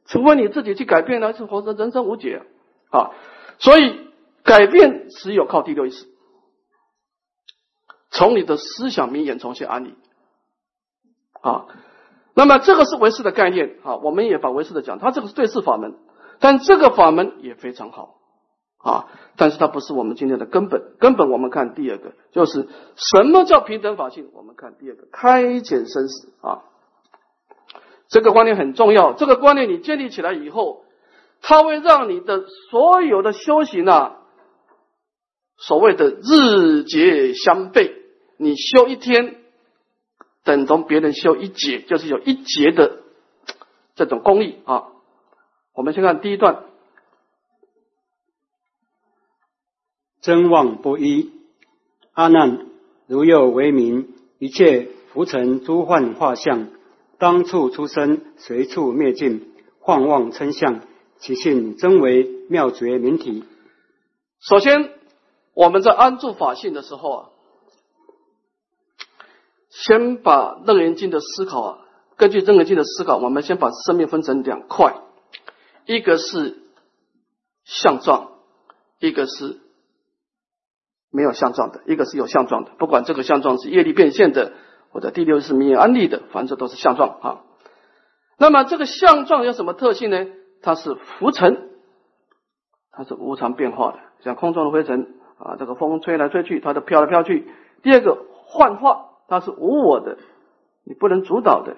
[0.05, 2.43] 除非你自己去改变呢，否则人生无解
[2.91, 3.13] 啊！
[3.59, 4.09] 所以
[4.43, 6.07] 改变只有靠第六意识，
[8.13, 9.97] 从你的思想名言重新安利
[11.41, 11.67] 啊。
[12.35, 15.95] 那么这个是唯识的概念啊，我们也把唯识的讲，它这个是对治法门，
[16.39, 18.15] 但这个法门也非常好。
[18.79, 20.97] 啊，但是它不是我们今天的根本。
[20.99, 24.29] 根本我们看第二个，就是什么叫平等法性？
[24.33, 26.63] 我们看第二个，开解生死啊，
[28.09, 29.13] 这个观念很重要。
[29.13, 30.85] 这个观念你建立起来以后，
[31.43, 34.17] 它会让你的所有的修行啊，
[35.59, 38.02] 所谓的日节相悖。
[38.37, 39.37] 你修一天，
[40.45, 43.01] 等同别人修一节，就是有一节的
[43.95, 44.89] 这种功力啊。
[45.75, 46.65] 我们先看第一段。
[50.21, 51.33] 真妄不一，
[52.13, 52.67] 阿难，
[53.09, 56.69] 如有为名，一切浮尘诸幻化相，
[57.19, 60.83] 当处出生，随处灭尽，幻妄称相，
[61.19, 63.43] 其性真为妙绝明体。
[64.39, 64.93] 首先，
[65.55, 67.31] 我们在安住法性的时候啊，
[69.73, 71.79] 先把《楞严经》的思考啊，
[72.17, 74.95] 根据《楞严经》的思考，我们先把生命分成两块，
[75.87, 76.59] 一个是
[77.65, 78.33] 相状，
[78.99, 79.61] 一个是
[81.11, 82.73] 没有相状的，一个是有相状的。
[82.79, 84.53] 不管这个相状是业力变现的，
[84.91, 87.41] 或者第六是明眼安利的，反正都是相状啊。
[88.37, 90.27] 那么这个相状有什么特性呢？
[90.61, 91.71] 它是浮沉，
[92.91, 97.51] 它是无常变化的，像空中的灰尘啊，这个风吹来吹去，它都飘来飘去。
[97.83, 100.19] 第二个幻化，它是无我的，
[100.85, 101.77] 你不能主导的。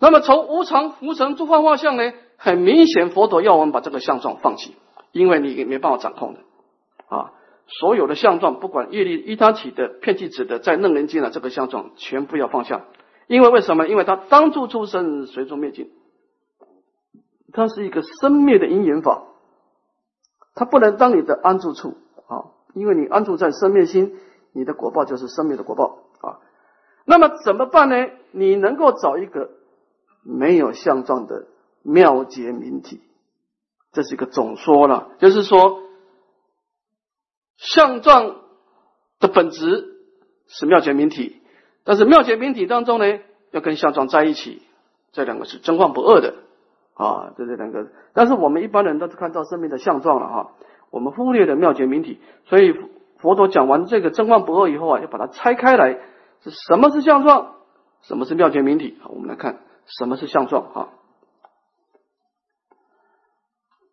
[0.00, 4.76] 那么从无常、浮沉、诸幻化相呢，很明显佛陀要我们把这个相状放弃，
[5.12, 6.40] 因为你没办法掌控的
[7.08, 7.32] 啊。
[7.66, 12.86] 所有的相状，不管业力依他起的、片剂子的，在楞严经的这个相状，全部要放下。
[13.26, 13.86] 因为为什么？
[13.86, 15.90] 因为它当初出生，随中灭尽。
[17.52, 19.24] 它是一个生灭的因缘法，
[20.54, 21.96] 它不能当你的安住处
[22.28, 22.56] 啊！
[22.74, 24.16] 因为你安住在生灭心，
[24.58, 26.40] 你的果报就是生命的果报啊。
[27.04, 27.94] 那么怎么办呢？
[28.32, 29.50] 你能够找一个
[30.24, 31.46] 没有相状的
[31.82, 33.00] 妙结明体，
[33.92, 35.80] 这是一个总说了，就是说
[37.56, 38.42] 相状
[39.20, 39.96] 的本质
[40.48, 41.40] 是妙结明体，
[41.84, 43.20] 但是妙结明体当中呢，
[43.52, 44.60] 要跟相状在一起，
[45.12, 46.34] 这两个是真幻不二的。
[46.94, 50.50] 啊，这这两个，但是我们一般人都是看到生命的相状了哈，
[50.90, 52.74] 我们忽略了妙觉明体，所以
[53.18, 56.00] 佛陀讲完这个真幻不二以后啊，要把它拆开来，
[56.40, 57.56] 是什么是相状，
[58.02, 58.96] 什么是妙觉明体？
[59.00, 60.88] 好，我们来看什么是相状啊。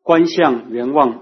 [0.03, 1.21] 观相圆望，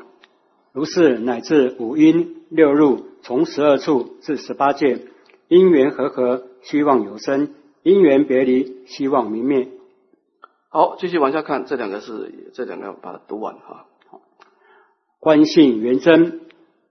[0.74, 5.08] 如是乃至五阴六入，从十二处至十八界，
[5.48, 7.48] 因缘和合，希望有生；
[7.84, 9.70] 因缘别离，希望明灭。
[10.68, 13.86] 好，继续往下看，这两个是这两个，把它读完哈。
[15.20, 16.42] 观性圆真，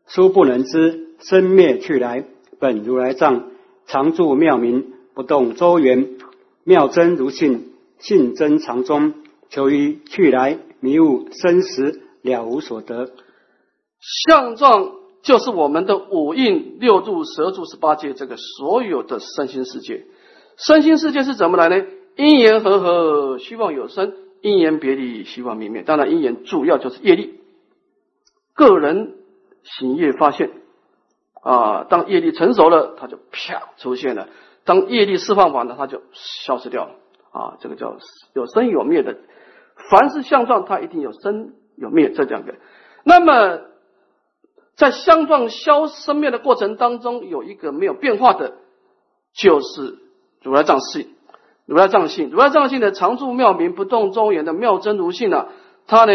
[0.06, 2.24] 殊不能知，生灭去来，
[2.58, 3.50] 本如来藏，
[3.86, 6.16] 常住妙明，不动周圆，
[6.64, 9.14] 妙真如性，性真常中，
[9.48, 13.10] 求于去来，迷悟生死，了无所得。
[14.26, 20.04] 相状就是我们的五蕴、六住、十住、十八界，这个所有的身心世界。
[20.56, 21.86] 身心世界是怎么来呢？
[22.16, 25.82] 因缘和合，希望有生；因缘别离，希望泯灭。
[25.82, 27.38] 当然，因缘主要就是业力，
[28.54, 29.14] 个人
[29.62, 30.50] 行业发现
[31.42, 31.84] 啊。
[31.84, 34.28] 当业力成熟了，它就啪出现了；
[34.64, 36.94] 当业力释放完了，它就消失掉了
[37.30, 37.56] 啊。
[37.60, 37.94] 这个叫
[38.34, 39.18] 有生有灭的。
[39.90, 42.54] 凡是相状，它一定有生有灭这两个。
[43.04, 43.60] 那么，
[44.76, 48.54] 在相状消生灭的过程当中，有一个没有变化的，
[49.34, 49.98] 就是
[50.42, 51.08] 如来藏性。
[51.64, 55.46] 如来藏性，如来藏性的常住妙明不动庄严的妙真如性呢？
[55.86, 56.12] 它呢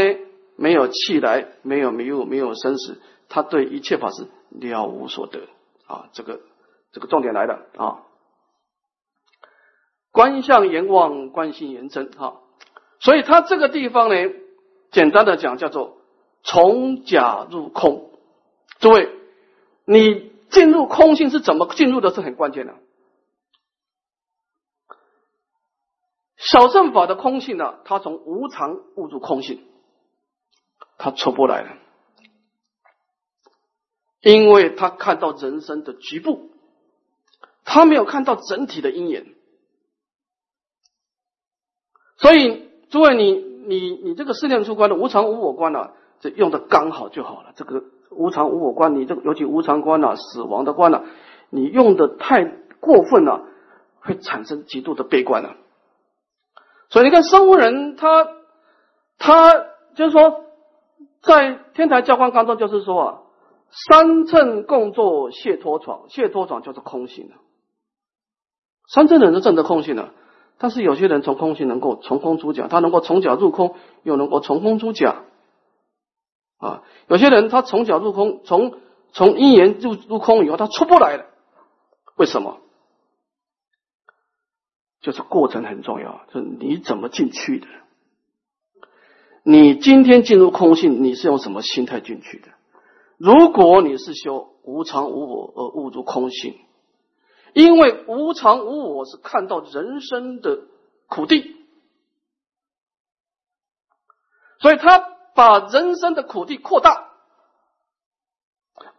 [0.57, 5.47] 没有气来，没有迷雾，没有生死，它对一切法是了无所得
[5.87, 6.09] 啊！
[6.13, 6.41] 这个
[6.91, 8.03] 这个重点来了啊！
[10.11, 12.41] 观相言望，观心言真哈，
[12.99, 14.15] 所以它这个地方呢，
[14.91, 15.97] 简单的讲叫做
[16.43, 18.11] 从假入空。
[18.79, 19.09] 诸位，
[19.85, 22.11] 你进入空性是怎么进入的？
[22.13, 22.73] 是很关键的。
[26.37, 29.63] 小乘法的空性呢，它从无常悟入空性，
[30.97, 31.77] 它出不来了，
[34.21, 36.49] 因为他看到人生的局部，
[37.63, 39.25] 他没有看到整体的因缘，
[42.17, 47.53] 所以诸位，你你你这个四念出观的无常无我观呢，这用的刚好就好了。
[47.55, 51.03] 这个无常无我观，你这个尤其无常观啊、死亡的观啊，
[51.49, 52.45] 你用的太
[52.79, 53.45] 过分了，
[53.99, 55.55] 会产生极度的悲观了。
[56.89, 58.29] 所以你看，生物人他
[59.17, 59.53] 他
[59.95, 60.45] 就是说，
[61.21, 63.21] 在天台教官当中，就是说啊，
[63.69, 67.35] 三乘共坐解脱床，解脱床就是空性了。
[68.87, 70.13] 三乘人是证得空性的，
[70.57, 75.23] 但是有些人从空性能够从空出假，他能够从假入空，又能够从空出假
[76.57, 76.83] 啊。
[77.07, 78.79] 有些人他从假入空，从
[79.11, 81.25] 从因缘入入空以后，他出不来了，
[82.15, 82.59] 为什么？
[85.01, 87.67] 就是过程很重要，就是你怎么进去的。
[89.43, 92.47] 你今天进入空性，你是用什么心态进去的？
[93.17, 96.57] 如果你是修无常无我而悟入空性，
[97.53, 100.61] 因为无常无我是看到人生的
[101.07, 101.55] 苦地，
[104.59, 104.99] 所以他
[105.35, 107.09] 把人生的苦地扩大。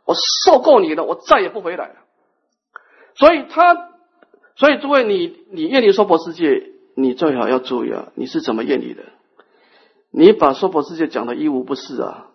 [0.05, 0.15] 我
[0.45, 1.95] 受够你了，我再也不回来了。
[3.15, 3.89] 所以他。
[4.57, 8.11] 所以，诸位，你你愿离娑婆世界，你最好要注意啊！
[8.17, 9.05] 你是怎么愿离的？
[10.11, 12.28] 你把娑婆世界讲的一无不是啊，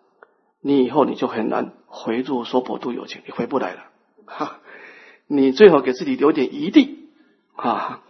[0.66, 3.84] 你以后你就很难回入娑婆度有情，你回不来了。
[4.26, 4.62] 哈，
[5.28, 7.10] 你最好给自己留点余地
[7.56, 8.02] 啊！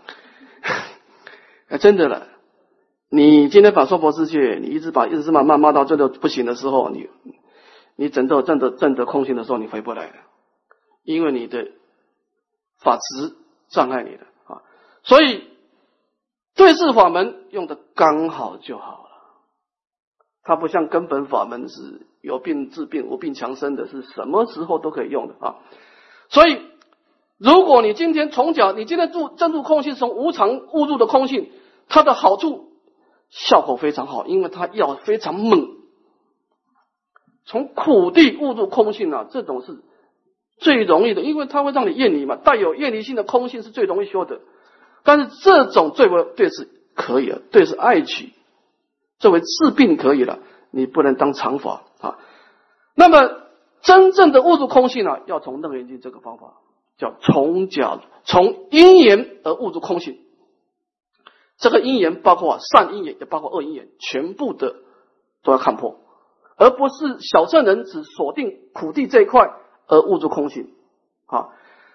[1.81, 2.27] 真的了，
[3.09, 7.09] 你今天把娑婆世界，你一直把一直骂骂骂到这个不行的时候，你
[7.95, 10.13] 你整到正得正得空性的时候，你回不来了，
[11.01, 11.71] 因为你的
[12.79, 13.35] 法执
[13.69, 14.61] 障碍你的啊，
[15.01, 15.49] 所以
[16.53, 19.09] 对治法门用的刚好就好了。
[20.43, 25.55] 它不像根本法门是有病治病、无病强身的，是什么时候都可以用的啊。
[26.29, 26.57] 所以，
[27.37, 31.51] 如果你今天从脚，你今天住正住空性，从无常误入的空性，
[31.89, 32.69] 它的好处
[33.29, 35.67] 效果非常好，因为它药非常猛。
[37.45, 39.83] 从苦地误入空性啊，这种是
[40.59, 44.39] 最容易的，因为它会让你厌离嘛，带有厌离性的空性是最容易修的。
[45.03, 48.31] 但是这种最不对是可以了，对是爱取。
[49.19, 50.39] 作为治病可以了，
[50.71, 51.83] 你不能当常法。
[52.95, 53.41] 那么
[53.81, 56.53] 真正的悟入空性呢，要从楞严经这个方法，
[56.97, 60.19] 叫从假从因缘而悟入空性。
[61.57, 64.75] 这个因缘包括善因缘，也包括恶因缘，全部的
[65.43, 65.99] 都要看破，
[66.57, 69.51] 而不是小乘人只锁定苦地这一块
[69.87, 70.69] 而悟入空性。
[71.25, 71.53] 好，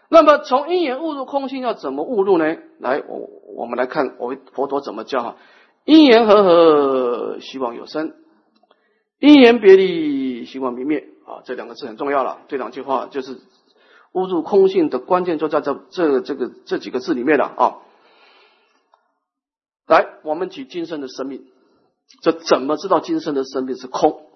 [0.09, 2.57] 那么从因缘悟入空性要怎么悟入呢？
[2.79, 5.37] 来，我我们来看我佛陀怎么教哈。
[5.85, 8.11] 因缘和合，希望有生；
[9.19, 11.07] 因缘别离，希望明灭。
[11.25, 12.41] 啊，这两个字很重要了。
[12.49, 13.39] 这两句话就是
[14.13, 17.63] 误入空性的关键，就在这这这个这几个字里面了啊。
[19.87, 21.47] 来，我们举今生的生命，
[22.23, 24.27] 这怎么知道今生的生命是空？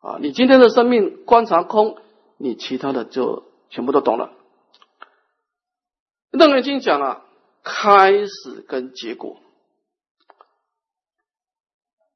[0.00, 1.98] 啊，你今天的生命观察空，
[2.38, 4.32] 你其他的就全部都懂了。
[6.30, 7.24] 楞严经讲了
[7.64, 9.40] 开始跟结果。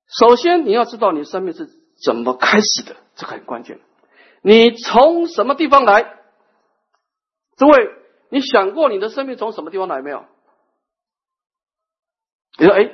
[0.07, 1.69] 首先，你要知道你生命是
[2.05, 3.81] 怎么开始的，这很关键。
[4.43, 6.19] 你从什么地方来？
[7.57, 7.89] 诸位，
[8.31, 10.25] 你想过你的生命从什么地方来没有？
[12.59, 12.93] 你说：“哎，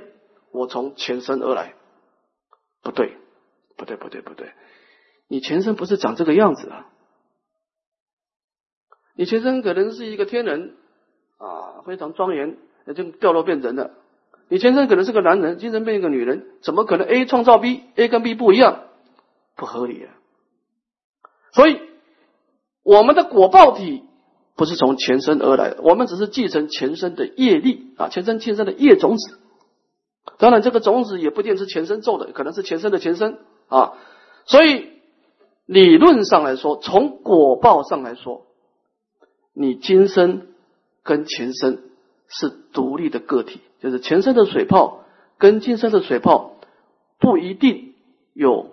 [0.52, 1.74] 我从前身而来。”
[2.82, 3.16] 不对，
[3.76, 4.52] 不对，不对，不对。
[5.28, 6.86] 你前身不是长这个样子啊！
[9.14, 10.76] 你前身可能是一个天人
[11.36, 12.56] 啊，非常庄严，
[12.94, 13.90] 就掉落变人了。
[14.48, 18.86] 你前身可能是个男人，今生变一个女人，怎么可能 A 创造 B，A 跟 B 不一样？
[19.56, 20.14] 不合理啊！
[21.52, 21.80] 所以
[22.82, 24.04] 我们的果报体
[24.56, 29.38] 不是从前身而来的，我们只是继承前身的业力啊，前身前身的业种子。
[30.38, 33.38] 当然，这个种子也不一定是前身做的，可能是前身的前身
[33.68, 33.94] 啊。
[34.46, 34.90] 所以
[35.66, 38.46] 理论上来说，从果报上来说，
[39.52, 40.48] 你今生
[41.02, 41.82] 跟前身
[42.28, 43.60] 是独立的个体。
[43.80, 45.04] 就是前身的水泡
[45.38, 46.56] 跟今生的水泡
[47.18, 47.94] 不一定
[48.34, 48.72] 有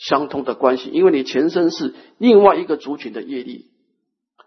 [0.00, 3.66] 相通的关系，因为你前身是另外一个族群的业力，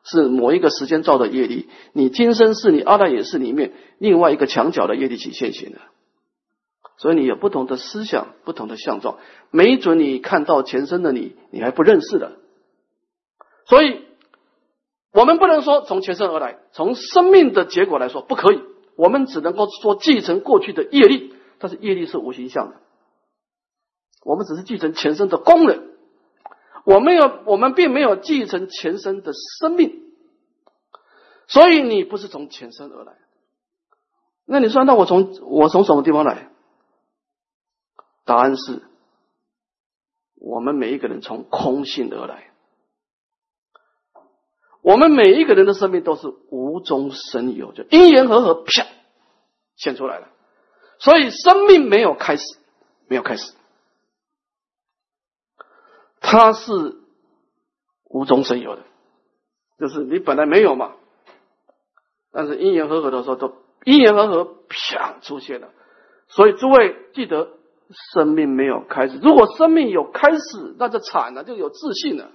[0.03, 5.77] 是某一个时间造的业力；你今生是你阿赖耶识里面另外一个墙角的业力起现行的，
[6.97, 9.19] 所以你有不同的思想、不同的相状，
[9.51, 12.33] 没准你看到前身的你，你还不认识的。
[13.67, 14.01] 所以，
[15.13, 18.59] 我们不能说从前身而来，从生命的结果来说，不可以。
[18.95, 22.75] 我们只能够说继承过去的业力，但是业力是无形象的，
[24.24, 25.89] 我们只是继承前身的功能，
[26.86, 30.01] 我没有，我们并没有继承前身的生命，
[31.47, 33.13] 所以你不是从前身而来。
[34.45, 36.49] 那你说，那我从我从什么地方来？
[38.26, 38.82] 答案是，
[40.36, 42.49] 我们每一个人从空性而来。
[44.82, 48.86] 我们每一个人的生命都是无中生有，就因缘和合，啪，
[49.78, 50.28] 现出来了。
[50.99, 52.43] 所以生命没有开始，
[53.07, 53.53] 没有开始，
[56.26, 56.95] 它是
[58.05, 58.82] 无中生有的，
[59.78, 60.93] 就是你本来没有嘛。
[62.32, 63.53] 但是因缘和合的时候，都
[63.84, 65.69] 因缘和合，啪出现了。
[66.30, 67.49] 所以诸位记得，
[68.13, 69.19] 生命没有开始。
[69.21, 72.32] 如果生命有开始，那就惨了，就有自信了。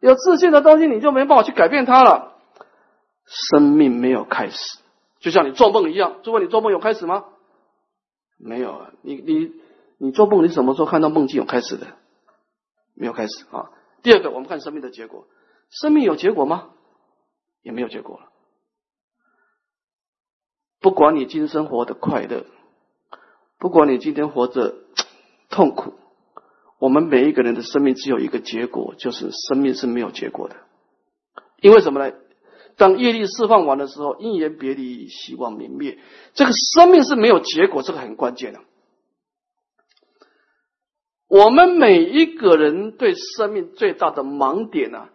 [0.00, 2.34] 有自信的东西，你就没办法去改变它了。
[3.24, 4.78] 生命没有开始，
[5.20, 6.20] 就像你做梦一样。
[6.22, 7.24] 诸位，你做梦有开始吗？
[8.38, 8.90] 没有啊。
[9.00, 9.52] 你你
[9.98, 11.86] 你做梦，你什么时候看到梦境有开始的？
[12.96, 13.70] 没有开始啊。
[14.02, 15.28] 第二个，我们看生命的结果。
[15.70, 16.70] 生命有结果吗？
[17.62, 18.30] 也没有结果了。
[20.80, 22.46] 不管你今生活的快乐，
[23.58, 24.74] 不管你今天活着
[25.50, 25.94] 痛苦。
[26.78, 30.56] 我们每一个人的生命只有一个结果，就是生命是没有结果的。
[31.60, 32.14] 因为什么呢？
[32.76, 35.98] 当业力释放完的时候，因缘别离，希望泯灭，
[36.34, 38.60] 这个生命是没有结果，这个很关键的。
[41.36, 45.08] 我们每一个人对生命最大的盲点呢，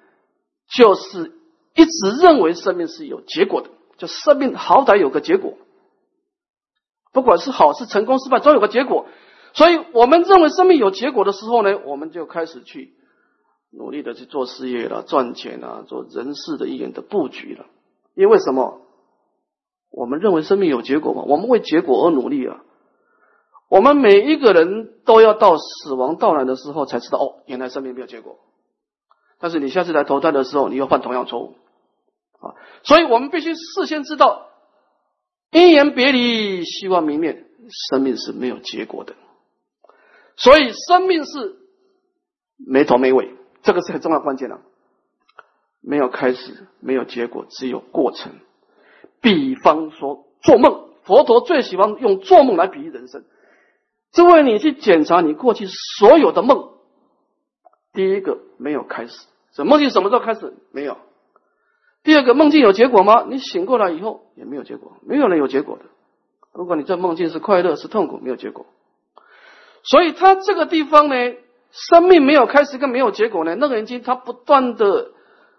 [0.69, 1.31] 就是
[1.73, 5.57] 一直认为生命是有结果的，就生命好歹有个结果，
[7.11, 9.07] 不管是好是成功失败，总有个结果。
[9.53, 12.93] 所以我们认为生命有结果的时候呢，我们就开始去
[13.71, 17.65] 努力的去做事业了、赚钱了、做人事的一点的布局了。
[18.15, 18.81] 因为什么？
[19.89, 22.63] 我们认为生命有结果嘛，我们为结果而努力啊。
[23.71, 28.37] 我们每一个人都要到死亡到来的时候才知道，哦，原来生命没有结果。
[29.39, 31.55] 但是你下次来投胎的时候，你又犯同样错误
[32.41, 32.51] 啊！
[32.83, 34.49] 所以我们必须事先知道，
[35.51, 37.45] 因缘别离，希望明灭，
[37.89, 39.15] 生命是没有结果的。
[40.35, 41.55] 所以生命是
[42.57, 44.59] 没头没尾，这个是很重要关键的。
[45.79, 48.33] 没有开始，没有结果，只有过程。
[49.21, 53.23] 比方说做梦，佛陀最喜欢用做梦来比喻人生。
[54.11, 56.69] 这为你去检查你过去所有的梦。
[57.93, 60.53] 第一个没有开始，这梦境什么时候开始？
[60.71, 60.97] 没有。
[62.03, 63.25] 第二个梦境有结果吗？
[63.27, 65.85] 你醒过来以后也没有结果，没有人有结果的。
[66.53, 68.65] 如果你在梦境是快乐是痛苦，没有结果。
[69.83, 71.15] 所以他这个地方呢，
[71.71, 73.55] 生命没有开始跟没有结果呢。
[73.55, 75.11] 那个人经他不断的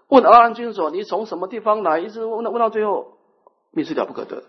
[0.09, 3.19] 问阿难君说：“你从什么地方来？”一直问到问到最后，
[3.71, 4.43] 密室了不可得。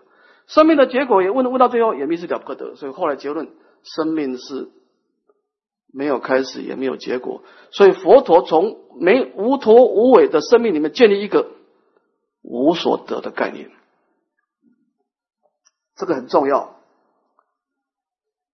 [0.46, 2.74] 生命的结果也问问到最后也密室了不可得。
[2.74, 3.48] 所以后来结论。
[3.84, 4.70] 生命是
[5.92, 11.52] 没有开始也没有结果，所以佛陀从没无头无尾的生命里面建立一个
[12.42, 13.70] 无所得的概念，
[15.94, 16.76] 这个很重要。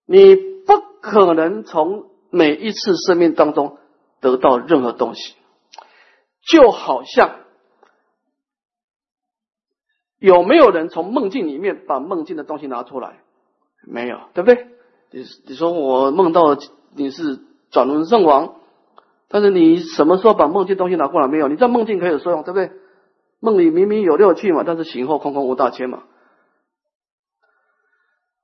[0.04, 3.78] 你不可能从每一次生命当中
[4.20, 5.34] 得到任何东西，
[6.42, 7.40] 就好像
[10.18, 13.20] 有没有人从梦境里面把梦境的东西拿出来？
[13.82, 14.68] 没有，对不对？
[15.12, 16.56] 你你说我梦到
[16.94, 17.40] 你是
[17.70, 18.54] 转轮圣王，
[19.28, 21.48] 但是你什么时候把梦境东西拿过来没有？
[21.48, 22.70] 你在梦境可以说用，对不对？
[23.40, 26.04] 梦里明明有六趣嘛，但是醒后空空无大千嘛。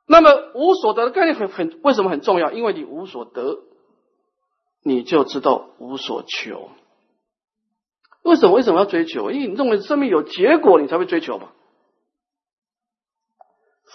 [0.09, 2.51] 那么无所得的概念很很为什么很重要？
[2.51, 3.59] 因为你无所得，
[4.83, 6.71] 你就知道无所求。
[8.23, 9.31] 为什么为什么要追求？
[9.31, 11.51] 因为你认为生命有结果，你才会追求嘛。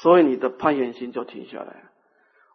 [0.01, 1.90] 所以你的攀岩心就停下来。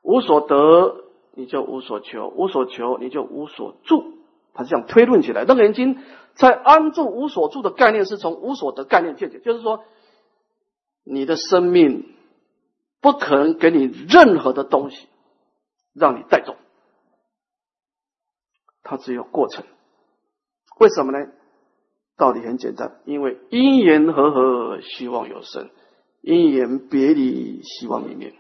[0.07, 1.05] 无所得，
[1.35, 4.13] 你就无所求；无所求，你就无所住。
[4.55, 5.43] 他是这样推论起来。
[5.43, 5.99] 楞严经
[6.35, 9.85] 在安住无所住的概念，是从无所得概念见解，就是说，
[11.03, 12.15] 你的生命
[13.01, 15.09] 不可能给你任何的东西
[15.93, 16.55] 让你带走，
[18.85, 19.65] 它只有过程。
[20.79, 21.27] 为什么呢？
[22.17, 25.67] 道理很简单，因为因缘和合，希望有生；
[26.23, 28.33] 因缘别离，希望泯灭。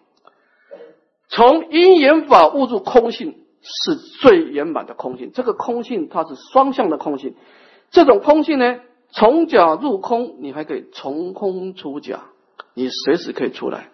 [1.28, 5.32] 从因缘法悟入空性是最圆满的空性。
[5.34, 7.34] 这个空性它是双向的空性。
[7.90, 12.26] 这种空性呢，从假入空，你还可以从空出假，
[12.74, 13.90] 你随时可以出来。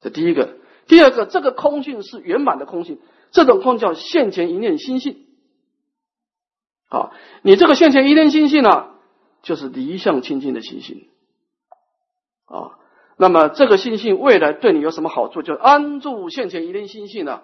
[0.00, 0.56] 这第一个。
[0.86, 2.98] 第二个，这个空性是圆满的空性。
[3.30, 5.26] 这种空叫现前一念心性。
[6.88, 7.12] 啊，
[7.42, 8.90] 你这个现前一念心性呢，
[9.42, 11.08] 就是离相清净的心性。
[12.46, 12.78] 啊。
[13.22, 15.42] 那么这个心性未来对你有什么好处？
[15.42, 17.40] 就安住现前一念心性呢？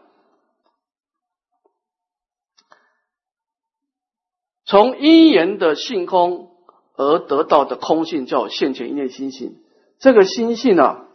[4.64, 6.51] 从因缘的性空
[6.97, 9.62] 而得到的空性叫现前一念心性。
[10.01, 11.07] 这个心性呢，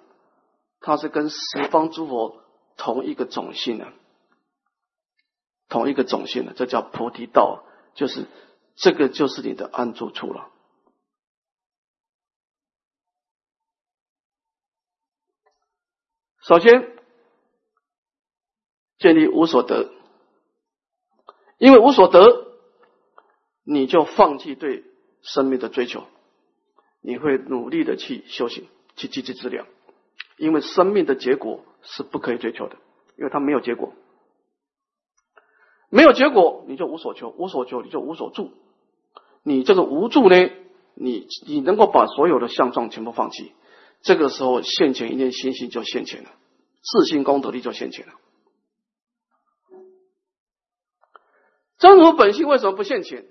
[0.80, 2.42] 它是跟十方诸佛
[2.78, 3.92] 同一个种性的，
[5.68, 8.28] 同一个种性的，这叫菩提道，就是
[8.78, 10.53] 这个就是你的安住处了。
[16.46, 16.92] 首先，
[18.98, 19.90] 建立无所得，
[21.58, 22.48] 因为无所得，
[23.64, 24.84] 你就放弃对
[25.22, 26.04] 生命的追求，
[27.02, 28.68] 你会努力的去修行，
[28.98, 29.66] 去积极治疗，
[30.36, 32.76] 因为生命的结果是不可以追求的，
[33.18, 33.94] 因为它没有结果，
[35.90, 38.52] 没有结果，你就无所求，无所求，你就无所住，
[39.44, 40.36] 你这个无助呢，
[40.94, 43.54] 你你能够把所有的相状全部放弃。
[44.04, 46.30] 这个时候现前一念心性就现前了，
[46.82, 48.14] 自信功德力就现前了。
[51.78, 53.26] 真如本性为什么不现前？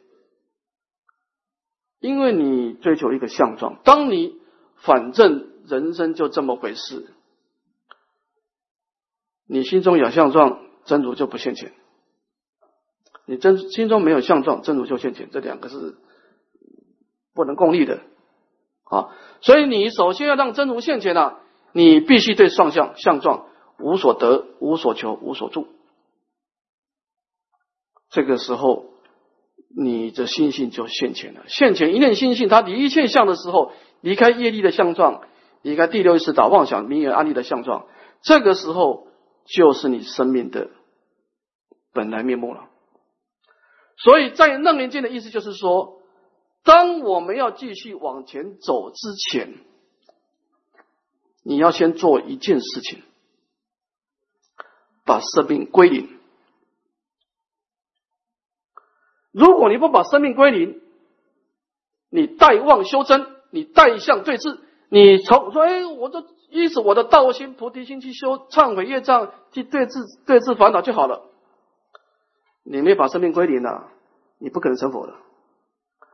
[2.00, 4.40] 因为你追求一个相状，当你
[4.76, 7.14] 反正人生就这么回事，
[9.46, 11.70] 你心中有相状，真如就不现前；
[13.24, 15.30] 你真心中没有相状，真如就现前。
[15.30, 15.96] 这两个是
[17.34, 18.02] 不能共立的。
[18.92, 19.08] 啊，
[19.40, 21.36] 所以你首先要让真如现前呢，
[21.72, 23.46] 你必须对上相相状
[23.78, 25.66] 无所得、无所求、无所住。
[28.10, 28.84] 这个时候
[29.74, 31.40] 你的心性就现前了。
[31.46, 33.72] 现前一念心性，它离一切相的时候，
[34.02, 35.22] 离开业力的相状，
[35.62, 37.86] 离开第六意识打妄想、名言安利的相状，
[38.20, 39.06] 这个时候
[39.46, 40.68] 就是你生命的
[41.94, 42.68] 本来面目了。
[43.96, 46.01] 所以在楞严经的意思就是说，
[46.64, 49.54] 当我们要继续往前走之前，
[51.42, 53.02] 你要先做一件事情，
[55.04, 56.08] 把生命归零。
[59.32, 60.80] 如果你不把生命归零，
[62.10, 71.28] 你待妄修真，你待相对峙，你从说哎，我的意思我的道心、菩提心去修忏悔业障，去对峙对峙烦恼就好了。
[72.62, 73.90] 你没把生命归零啊，
[74.38, 75.14] 你不可能成佛的，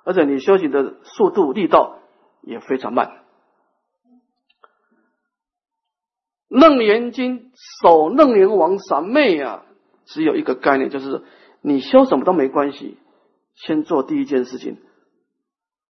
[0.08, 1.98] 而且你修行的速度力道
[2.40, 3.24] 也非常慢。
[6.48, 7.52] 楞严经
[7.82, 9.66] 守楞严王三昧啊，
[10.06, 11.24] 只有一个概念，就是
[11.60, 12.96] 你修什么都没关系，
[13.54, 14.78] 先做第一件事情，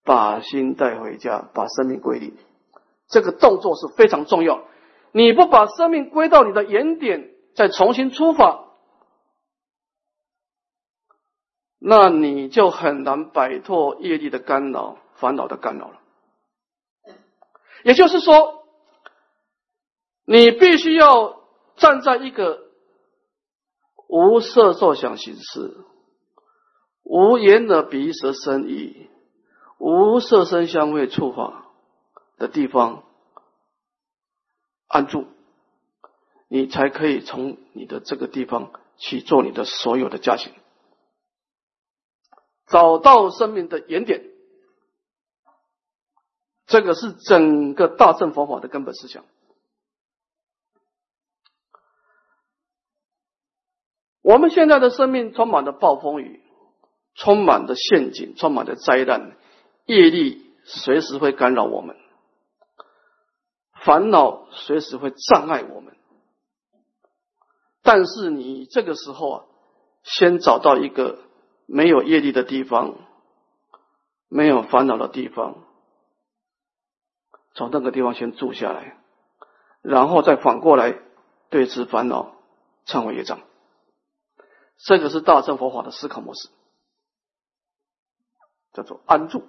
[0.02, 2.34] 把心带回家，把生命归零。
[3.06, 4.64] 这个动作是非常重要。
[5.12, 8.64] 你不把生命归到你的原点，再重新出发。
[11.79, 16.01] 那你就很难摆脱业力的干扰、烦恼的干扰了。
[17.85, 18.64] 也就是说，
[20.24, 21.41] 你必须要
[21.76, 22.59] 站在一个
[24.09, 25.76] 无色受想行识、
[27.05, 29.09] 无言的鼻舌身意、
[29.79, 31.70] 无色声香味触法
[32.37, 33.05] 的地方
[34.89, 35.26] 安住，
[36.49, 40.53] 你才可以从你的这个地方去做你的所有的加行。
[42.68, 44.22] 找到生命的原点，
[46.66, 49.24] 这个是整个大乘佛法的根本思想。
[54.20, 56.42] 我们现在的生命充满了暴风雨，
[57.14, 59.38] 充满着陷阱，充满着灾难，
[59.86, 61.96] 业力随时会干扰我们，
[63.82, 65.96] 烦恼随时会障碍我们。
[67.82, 69.44] 但是你这个时候啊，
[70.02, 71.26] 先找到一个。
[71.70, 72.94] 没有业力的地方，
[74.28, 75.64] 没有烦恼的地方，
[77.52, 78.96] 从那个地方先住下来，
[79.82, 80.98] 然后再反过来
[81.50, 82.32] 对治烦恼、
[82.86, 83.40] 忏悔业障。
[84.78, 86.48] 这个是大乘佛法的思考模式，
[88.72, 89.44] 叫做安住。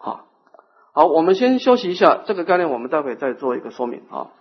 [0.00, 0.26] 啊，
[0.92, 4.32] 好，我们先休息一下，这个概念我们待会再做一个说明啊。